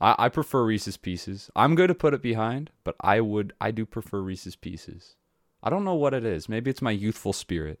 [0.00, 1.50] I, I prefer Reese's Pieces.
[1.54, 5.16] I'm going to put it behind, but I would I do prefer Reese's Pieces.
[5.62, 6.48] I don't know what it is.
[6.48, 7.80] Maybe it's my youthful spirit.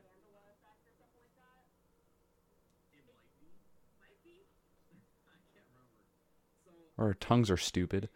[7.01, 8.09] or our tongues are stupid.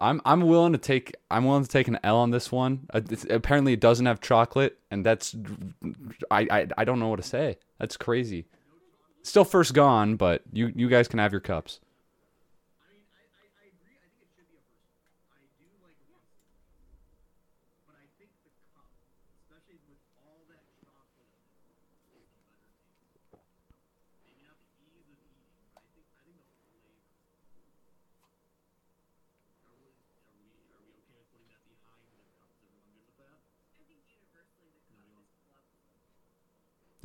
[0.00, 2.86] I'm I'm willing to take I'm willing to take an L on this one.
[2.94, 3.00] Uh,
[3.30, 5.34] apparently, it doesn't have chocolate, and that's
[6.30, 7.58] I, I I don't know what to say.
[7.78, 8.46] That's crazy.
[9.22, 11.80] Still first gone, but you you guys can have your cups.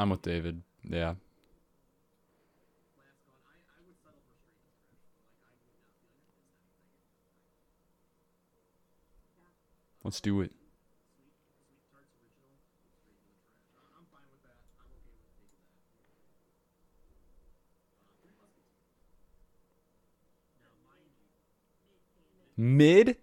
[0.00, 0.62] I'm with David.
[0.82, 1.12] Yeah.
[10.02, 10.52] Let's do it.
[22.56, 23.18] Mid?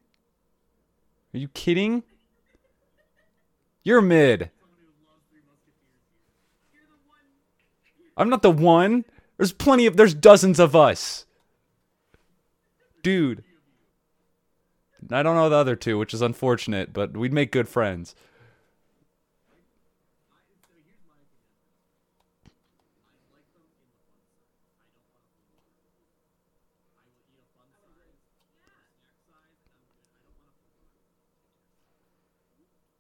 [1.33, 2.03] Are you kidding?
[3.81, 4.51] You're mid.
[8.17, 9.05] I'm not the one.
[9.37, 11.25] There's plenty of there's dozens of us.
[13.03, 13.43] Dude.
[15.11, 18.15] I don't know the other two, which is unfortunate, but we'd make good friends.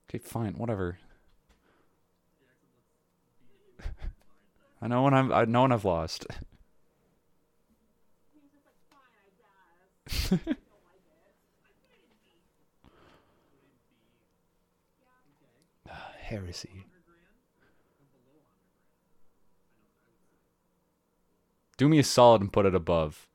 [0.09, 0.99] Okay, fine, whatever.
[4.81, 5.31] I know when I'm.
[5.31, 6.25] I know when I've lost.
[16.19, 16.85] Heresy.
[21.77, 23.27] Do me a solid and put it above.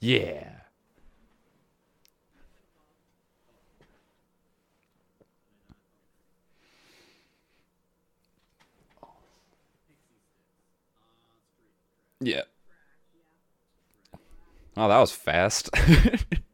[0.00, 0.53] Yeah.
[12.24, 12.42] Yeah.
[14.76, 15.70] Oh, that was fast.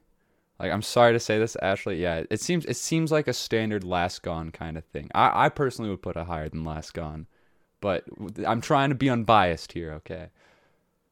[0.61, 1.99] Like I'm sorry to say this, Ashley.
[1.99, 5.09] Yeah, it seems it seems like a standard Last Gone kind of thing.
[5.15, 7.25] I, I personally would put it higher than Last Gone,
[7.79, 8.03] but
[8.45, 9.91] I'm trying to be unbiased here.
[9.93, 10.27] Okay,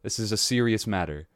[0.04, 1.28] this is a serious matter.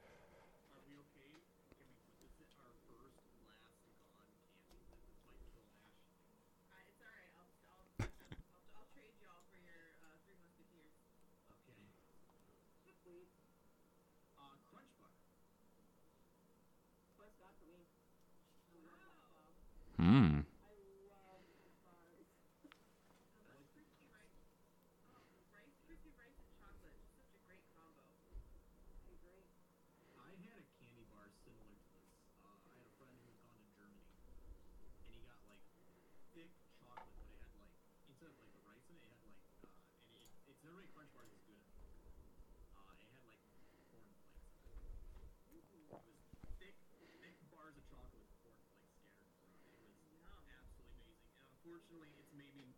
[51.84, 52.76] unfortunately, it's made me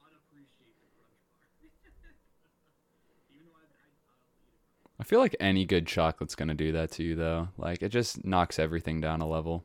[0.00, 0.72] unappreciate
[1.84, 2.48] the crunch bar.
[3.34, 7.14] Even though I, I, I feel like any good chocolate's gonna do that to you,
[7.14, 7.48] though.
[7.56, 9.64] Like it just knocks everything down a level.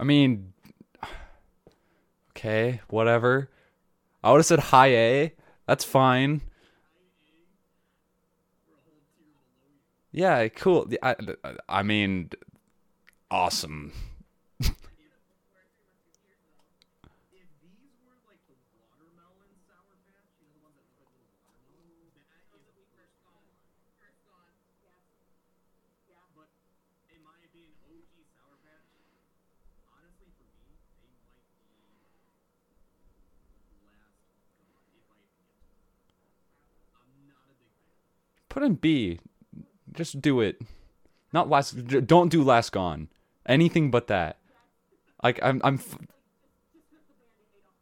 [0.00, 0.54] I mean,
[2.30, 3.50] okay, whatever.
[4.24, 5.34] I would have said high A.
[5.66, 6.40] That's fine.
[10.10, 10.90] Yeah, cool.
[11.02, 11.16] I,
[11.68, 12.30] I mean,
[13.30, 13.92] awesome.
[38.50, 39.20] Put in B.
[39.94, 40.60] Just do it.
[41.32, 41.72] Not last.
[42.06, 43.08] Don't do last gone.
[43.46, 44.36] Anything but that.
[45.22, 45.80] Like I'm I'm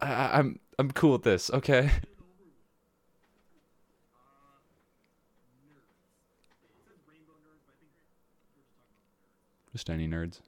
[0.01, 1.51] I, I'm I'm cool with this.
[1.51, 1.91] Okay.
[9.73, 10.41] Just any nerds.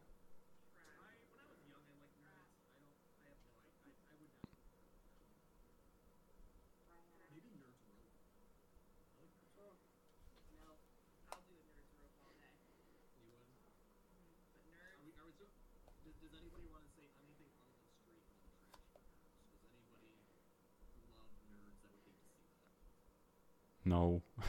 [23.91, 24.23] No.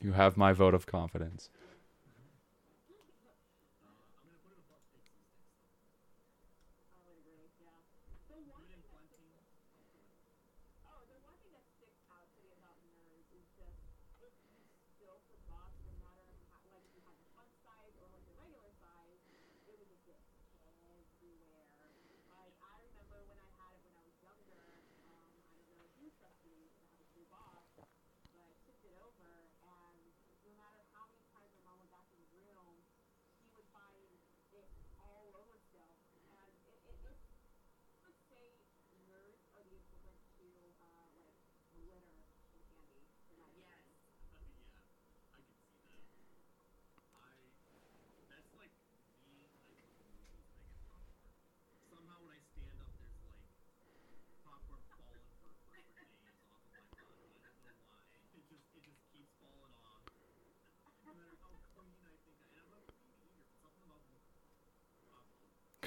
[0.00, 1.50] you have my vote of confidence.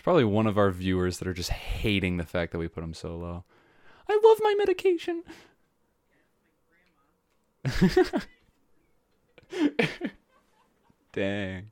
[0.00, 2.80] It's probably one of our viewers that are just hating the fact that we put
[2.80, 3.44] them so low.
[4.08, 5.22] I love my medication.
[11.12, 11.70] Dang.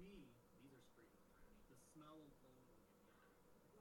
[0.00, 1.26] me, these are screaming.
[1.68, 3.16] The smell alone will get.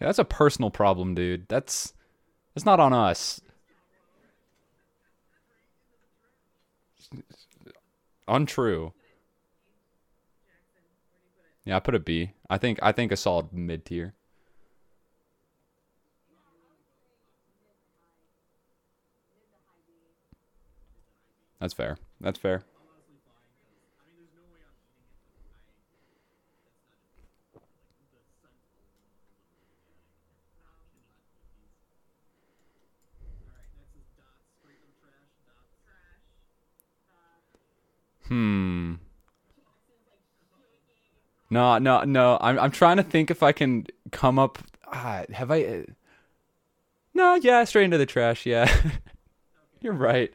[0.00, 1.46] Yeah, that's a personal problem, dude.
[1.48, 1.94] That's
[2.54, 3.40] that's not on us.
[8.28, 8.92] Untrue.
[11.64, 12.32] Yeah, I put a B.
[12.50, 14.14] I think I think a solid mid tier.
[21.62, 21.96] That's fair.
[22.20, 22.64] That's fair.
[38.26, 38.94] Hmm.
[41.48, 42.38] No, no, no.
[42.40, 44.58] I'm I'm trying to think if I can come up.
[44.92, 45.62] Ah, have I?
[45.62, 45.82] Uh,
[47.14, 48.46] no, yeah, straight into the trash.
[48.46, 48.68] Yeah,
[49.80, 50.34] you're right.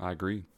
[0.00, 0.49] I agree.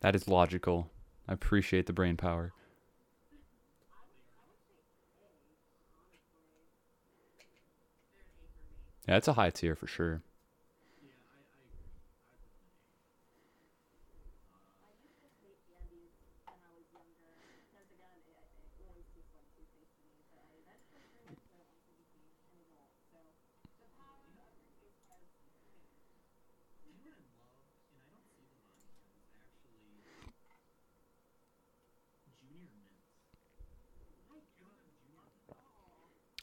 [0.00, 0.90] That is logical.
[1.28, 2.52] I appreciate the brain power.
[9.08, 10.22] Yeah, it's a high tier for sure.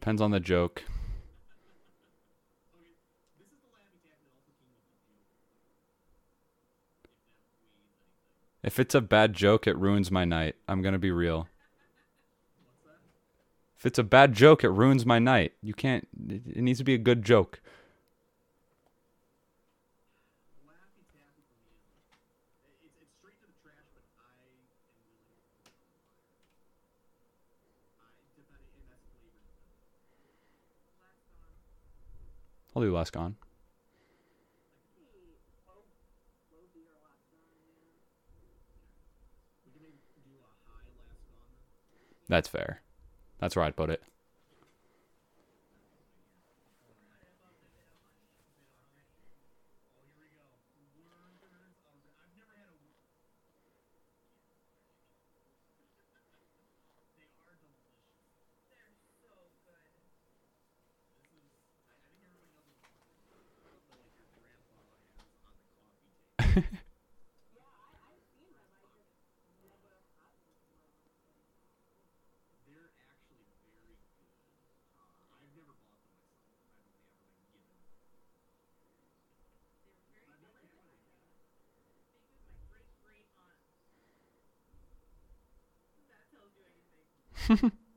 [0.00, 0.84] Depends on the joke.
[8.62, 10.54] If it's a bad joke, it ruins my night.
[10.68, 11.48] I'm going to be real.
[13.76, 15.52] If it's a bad joke, it ruins my night.
[15.62, 17.60] You can't, it needs to be a good joke.
[32.78, 33.34] I'll do Lascon.
[42.28, 42.82] That's fair.
[43.40, 44.00] That's where I'd put it.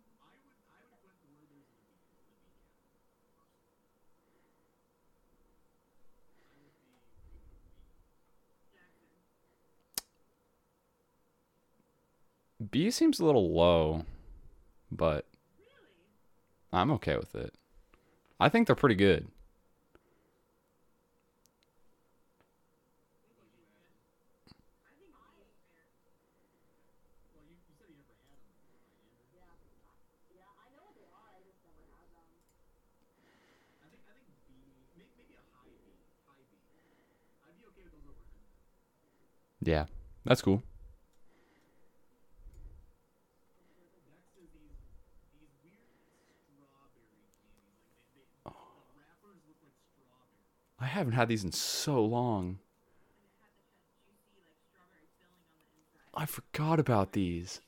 [12.71, 14.05] B seems a little low,
[14.91, 15.25] but
[16.71, 17.53] I'm okay with it.
[18.39, 19.27] I think they're pretty good.
[39.61, 39.85] Yeah,
[40.25, 40.63] that's cool.
[50.79, 52.57] I haven't had these in so long.
[56.15, 57.61] I forgot about these.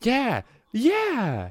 [0.00, 0.42] Yeah,
[0.72, 1.50] yeah.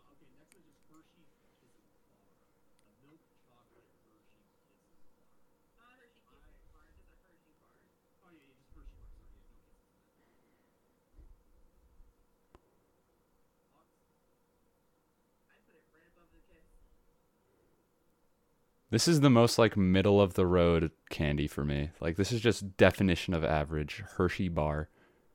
[18.91, 21.91] This is the most like middle of the road candy for me.
[22.01, 24.89] Like this is just definition of average Hershey bar.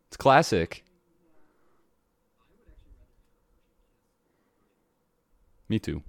[0.09, 0.85] It's classic.
[5.71, 6.03] Me too.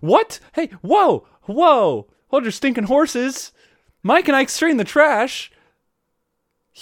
[0.01, 0.41] What?
[0.55, 2.07] Hey, whoa, whoa!
[2.29, 3.53] Hold your stinking horses!
[4.03, 5.51] Mike and Ike straight in the trash.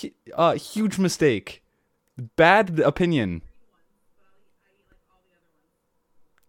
[0.00, 1.62] Hu- uh, huge mistake.
[2.36, 3.42] Bad opinion.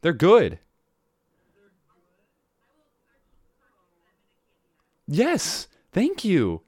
[0.02, 0.60] They're good.
[5.08, 6.62] Yes, thank you.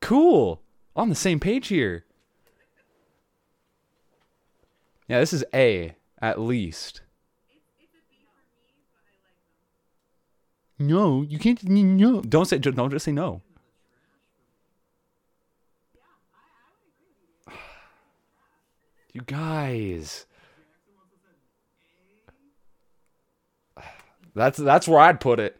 [0.00, 0.62] Cool.
[0.94, 2.04] On the same page here.
[5.08, 7.02] Yeah, this is A at least.
[10.78, 11.62] No, you can't.
[11.64, 12.58] No, don't say.
[12.58, 13.42] Don't just say no.
[19.12, 20.26] You guys.
[24.34, 25.56] That's that's where I'd put it.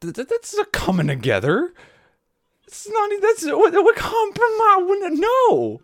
[0.00, 1.72] Th- th- That's a coming together.
[2.66, 3.10] It's not.
[3.20, 3.72] That's what.
[3.74, 5.18] What compromise?
[5.18, 5.80] No.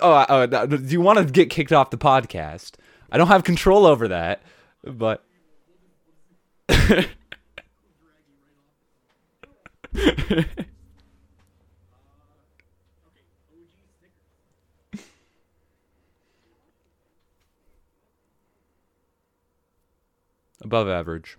[0.01, 2.73] Oh, uh, do you want to get kicked off the podcast?
[3.11, 4.41] I don't have control over that,
[4.83, 5.23] but.
[20.67, 21.37] Above average.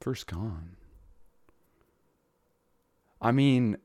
[0.00, 0.74] First gone.
[3.22, 3.76] I mean,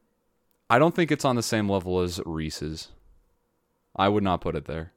[0.68, 2.88] I don't think it's on the same level as Reese's.
[3.96, 4.94] I would not put it there.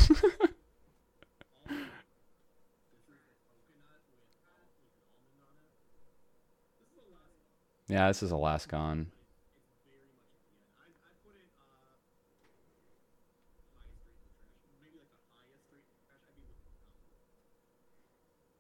[7.90, 9.08] Yeah, this is coconut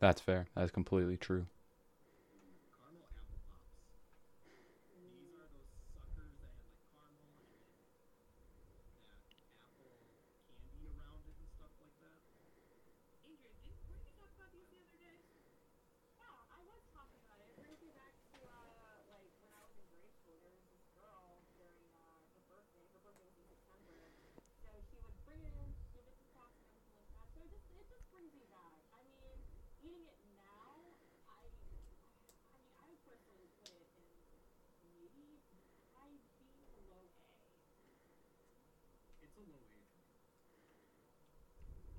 [0.00, 0.46] That's fair.
[0.56, 1.46] That's completely true.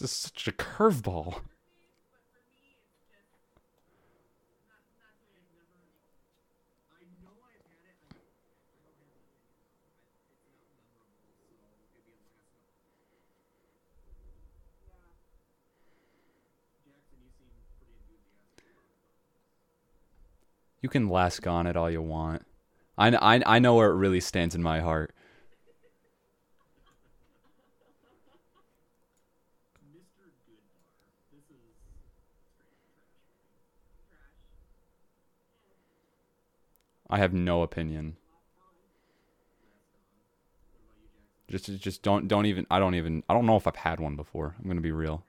[0.00, 1.42] This is such a curveball.
[20.80, 22.42] You can lask on it all you want.
[22.96, 25.14] I, I, I know where it really stands in my heart.
[37.10, 38.16] I have no opinion.
[41.48, 44.14] Just just don't don't even I don't even I don't know if I've had one
[44.14, 44.54] before.
[44.56, 45.24] I'm going to be real.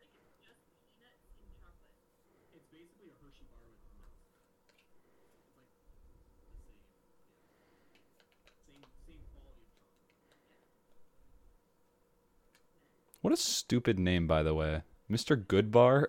[13.32, 14.82] What a stupid name, by the way.
[15.10, 15.42] Mr.
[15.42, 16.06] Goodbar.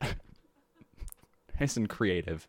[1.60, 2.48] nice and creative.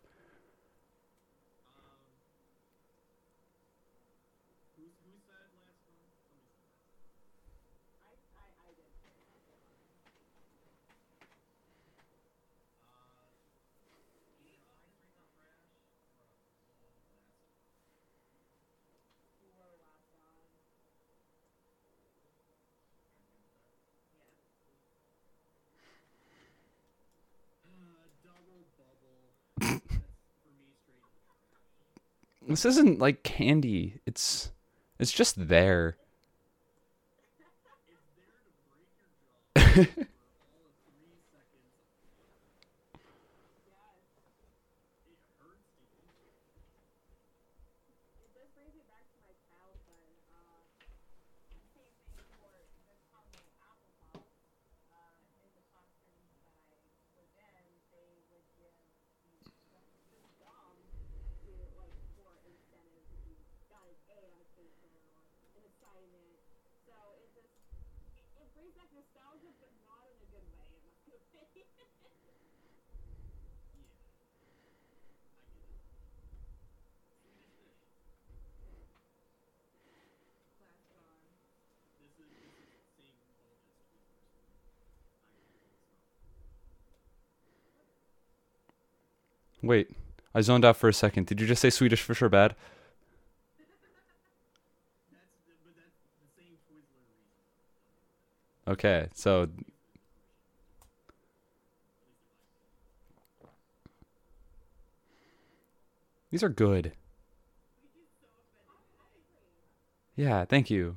[32.54, 33.98] This isn't like candy.
[34.06, 34.52] It's
[35.00, 35.96] it's just there.
[89.66, 89.90] Wait,
[90.34, 91.26] I zoned out for a second.
[91.26, 92.54] Did you just say Swedish fish are bad?
[98.66, 99.48] Okay, so.
[106.30, 106.92] These are good.
[110.16, 110.96] Yeah, thank you.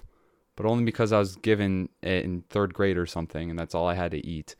[0.55, 3.87] but only because I was given it in third grade or something, and that's all
[3.87, 4.55] I had to eat.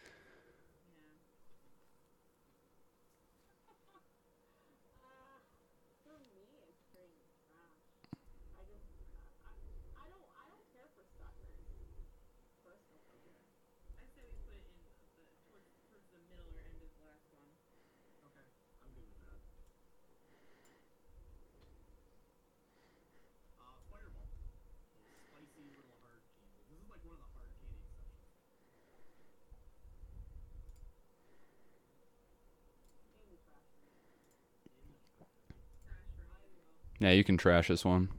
[37.02, 38.10] Yeah, you can trash this one.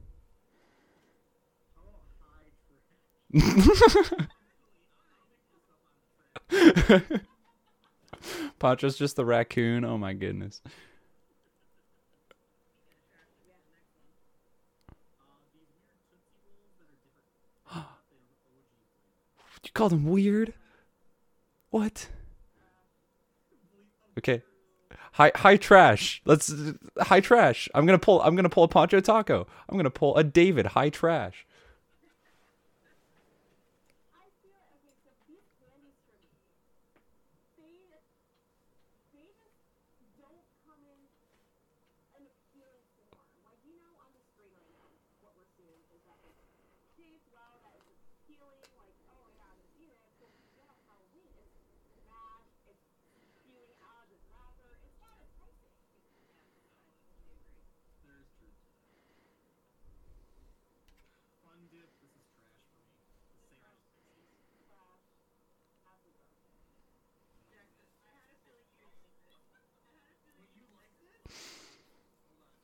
[8.59, 9.85] Patra's just the raccoon.
[9.85, 10.61] Oh my goodness.
[17.73, 17.83] you
[19.75, 20.55] call them weird?
[21.71, 22.09] What?
[24.19, 24.43] Okay
[25.13, 26.21] high high trash.
[26.25, 26.53] Let's
[26.99, 27.69] high trash.
[27.75, 28.21] I'm gonna pull.
[28.23, 29.47] I'm gonna pull a Poncho Taco.
[29.69, 31.47] I'm gonna pull a David high trash.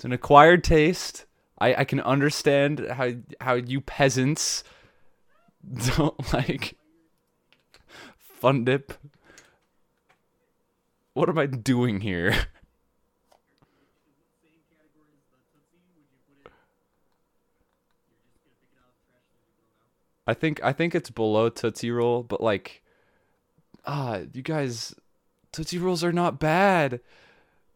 [0.09, 1.27] an acquired taste.
[1.59, 3.13] I, I can understand how
[3.43, 4.65] how you peasants
[5.97, 6.79] don't like
[8.17, 8.95] fun dip.
[11.13, 12.35] What am I doing here?
[20.27, 22.83] I think I think it's below Tootsie Roll, but like
[23.85, 24.95] ah, you guys
[25.53, 27.01] Tootsie Rolls are not bad.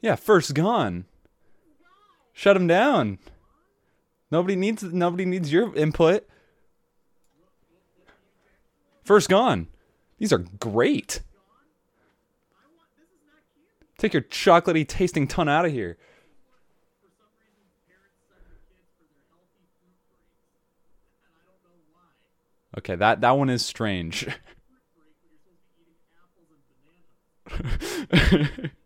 [0.00, 1.04] Yeah, first gone.
[2.32, 3.18] Shut him down.
[4.30, 6.26] Nobody needs nobody needs your input.
[9.04, 9.68] First gone.
[10.18, 11.20] These are great.
[13.98, 15.96] Take your chocolatey tasting ton out of here.
[22.76, 24.28] Okay, that, that one is strange.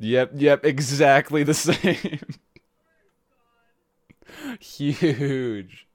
[0.00, 2.20] Yep, yep, exactly the same.
[4.58, 5.86] Huge.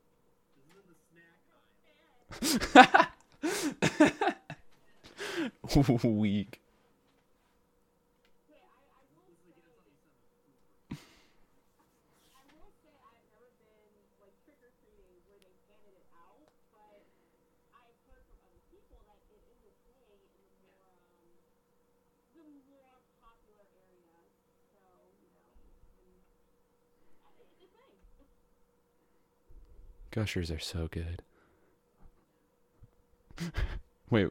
[6.03, 6.61] Weak.
[30.15, 31.21] Gushers are so good.
[34.09, 34.29] Wait,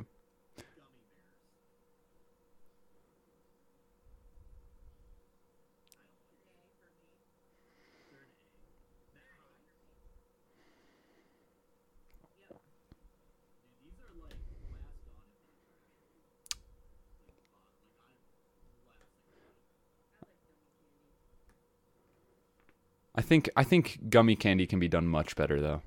[23.15, 25.83] I think I think gummy candy can be done much better though.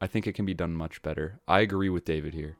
[0.00, 1.40] I think it can be done much better.
[1.48, 2.58] I agree with David here.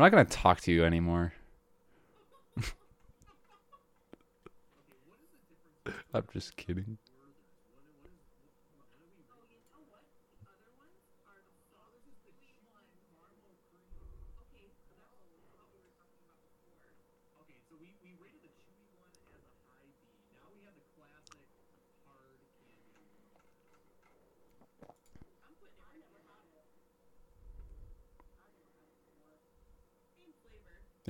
[0.00, 1.34] I'm not gonna talk to you anymore.
[6.14, 6.96] I'm just kidding.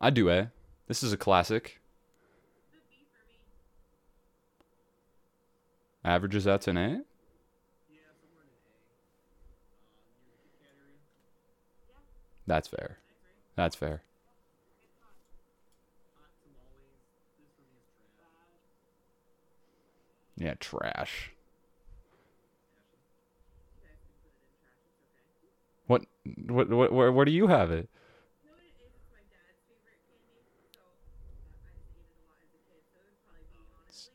[0.00, 0.46] I do, eh?
[0.86, 1.80] This is a classic.
[6.04, 6.86] Averages out to an A?
[6.86, 7.02] Um,
[12.46, 12.98] That's fair.
[13.56, 14.02] That's fair.
[20.36, 21.32] Yeah, trash.
[25.88, 26.02] What,
[26.46, 27.88] what, what, where, where do you have it?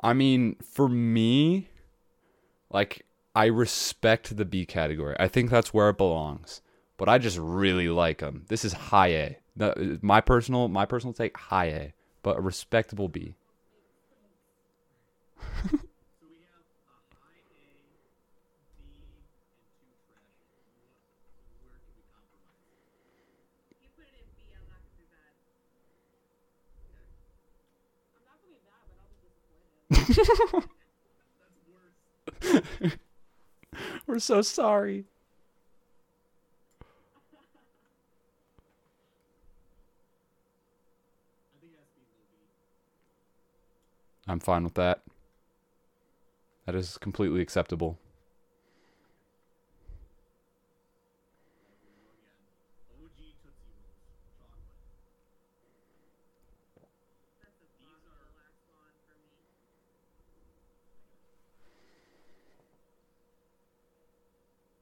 [0.00, 1.68] I mean, for me,
[2.70, 3.04] like
[3.34, 5.16] I respect the B category.
[5.18, 6.62] I think that's where it belongs.
[6.96, 8.44] But I just really like them.
[8.48, 9.38] This is high A.
[10.02, 13.36] My personal my personal take high A, but a respectable B.
[34.06, 35.06] We're so sorry.
[44.26, 45.02] I'm fine with that.
[46.66, 47.98] That is completely acceptable.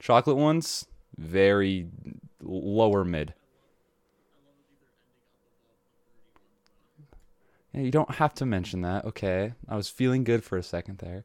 [0.00, 0.86] Chocolate ones,
[1.16, 1.86] very
[2.42, 3.34] lower mid.
[7.72, 9.04] Yeah, you don't have to mention that.
[9.04, 9.52] Okay.
[9.68, 11.24] I was feeling good for a second there.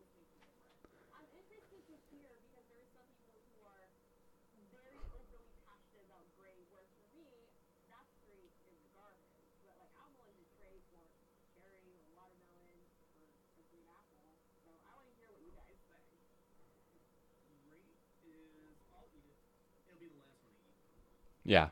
[21.51, 21.67] Yeah.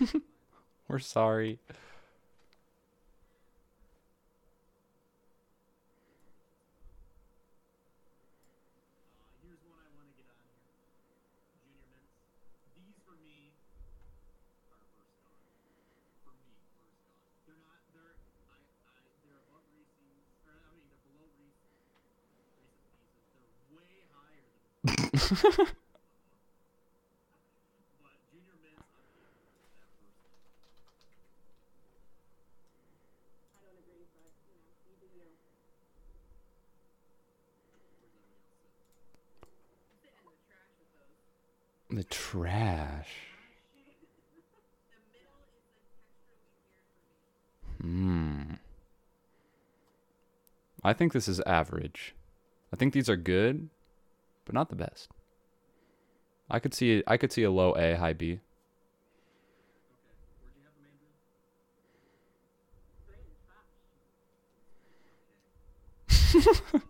[0.88, 1.58] We're sorry.
[41.90, 43.08] The trash.
[47.80, 48.54] Hmm.
[50.84, 52.14] I think this is average.
[52.72, 53.68] I think these are good,
[54.44, 55.10] but not the best.
[56.48, 58.40] I could see I could see a low A, high B.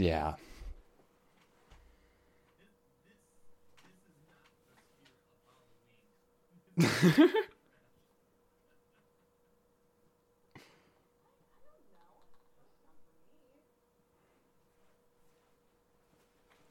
[0.00, 0.34] Yeah.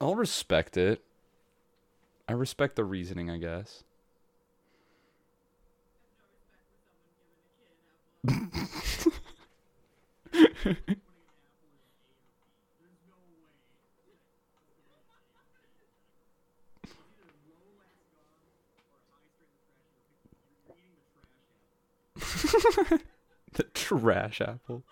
[0.02, 1.04] I'll respect it.
[2.28, 3.84] I respect the reasoning, I guess.
[23.54, 24.84] the trash apple.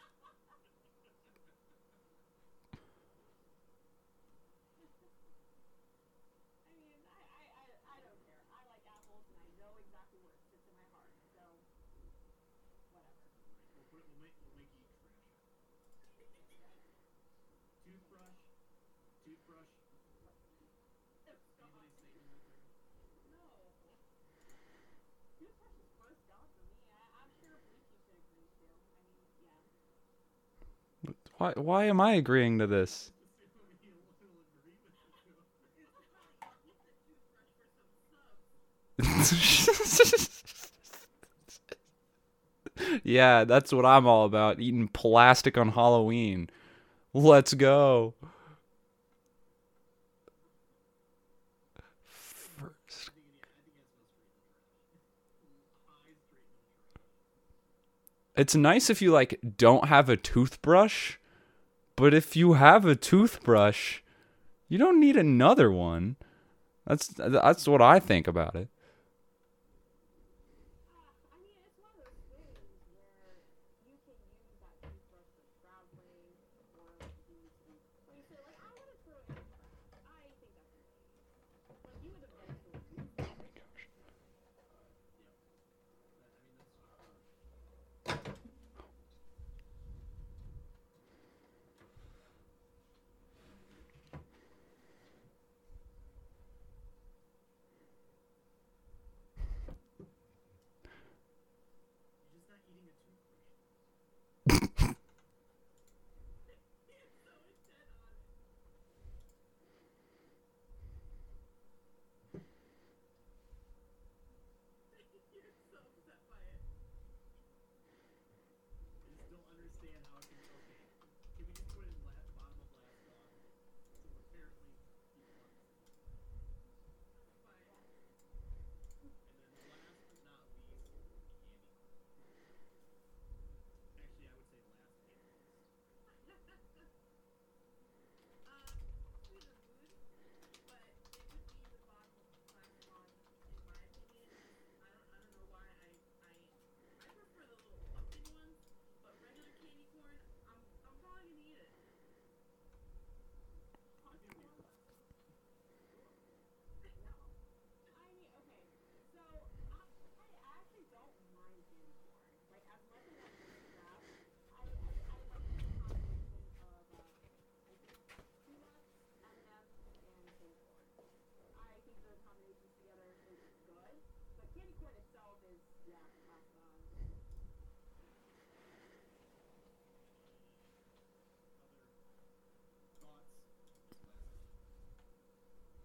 [31.48, 33.10] Why, why am I agreeing to this?
[43.04, 44.60] yeah, that's what I'm all about.
[44.60, 46.50] Eating plastic on Halloween.
[47.14, 48.14] Let's go.
[52.04, 53.12] First.
[58.36, 61.16] It's nice if you like don't have a toothbrush
[61.98, 64.02] but if you have a toothbrush,
[64.70, 66.16] you don't need another one.
[66.86, 68.70] That's that's what I think about it.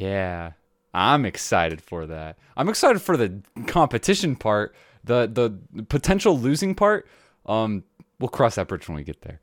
[0.00, 0.52] Yeah.
[0.92, 2.38] I'm excited for that.
[2.56, 4.74] I'm excited for the competition part,
[5.04, 7.06] the the potential losing part.
[7.46, 7.84] Um,
[8.18, 9.40] we'll cross that bridge when we get there.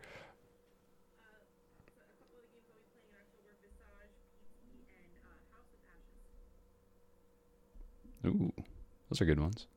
[8.26, 8.52] Ooh,
[9.10, 9.68] those are good ones.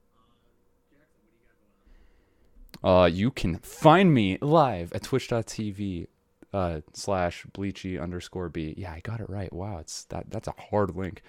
[2.83, 6.09] Uh, you can find me live at twitch.tv
[6.53, 8.75] uh, slash bleachy underscore b.
[8.77, 9.53] Yeah, I got it right.
[9.53, 11.23] Wow, it's that that's a hard link.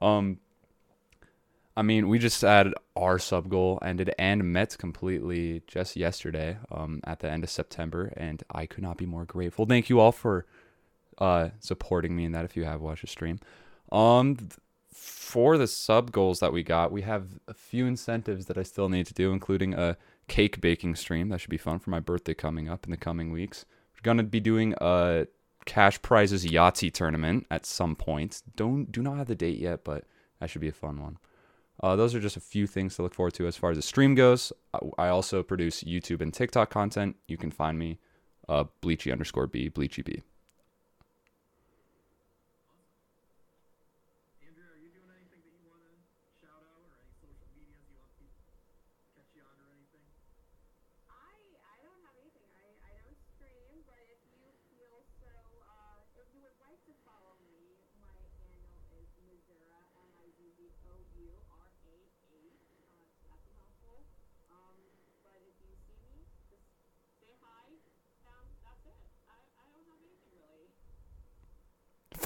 [0.00, 0.38] Um,
[1.76, 7.00] I mean, we just had our sub goal ended and met completely just yesterday um,
[7.04, 9.64] at the end of September, and I could not be more grateful.
[9.64, 10.44] Thank you all for
[11.18, 12.44] uh, supporting me in that.
[12.44, 13.38] If you have watched the stream,
[13.92, 14.36] um,
[14.92, 18.88] for the sub goals that we got, we have a few incentives that I still
[18.88, 19.96] need to do, including a
[20.26, 23.30] cake baking stream that should be fun for my birthday coming up in the coming
[23.30, 23.64] weeks
[24.02, 25.26] gonna be doing a
[25.66, 28.42] cash prizes Yahtzee tournament at some point.
[28.56, 30.04] Don't do not have the date yet, but
[30.40, 31.18] that should be a fun one.
[31.80, 33.82] Uh, those are just a few things to look forward to as far as the
[33.82, 34.52] stream goes.
[34.98, 37.16] I also produce YouTube and TikTok content.
[37.28, 37.98] You can find me
[38.48, 40.22] uh, Bleachy underscore B, Bleachy B.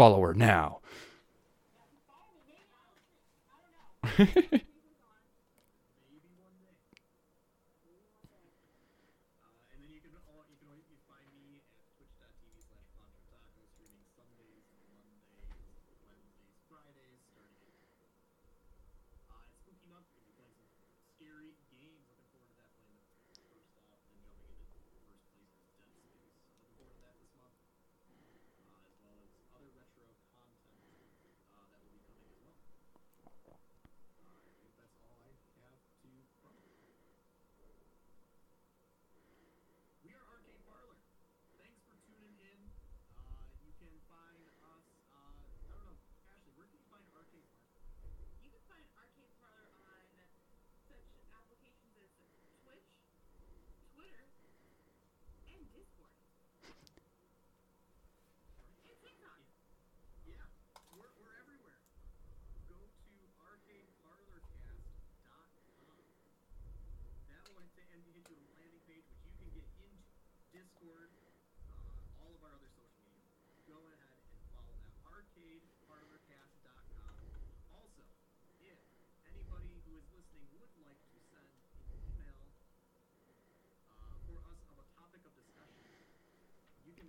[0.02, 0.80] follower now.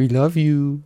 [0.00, 0.82] We love you.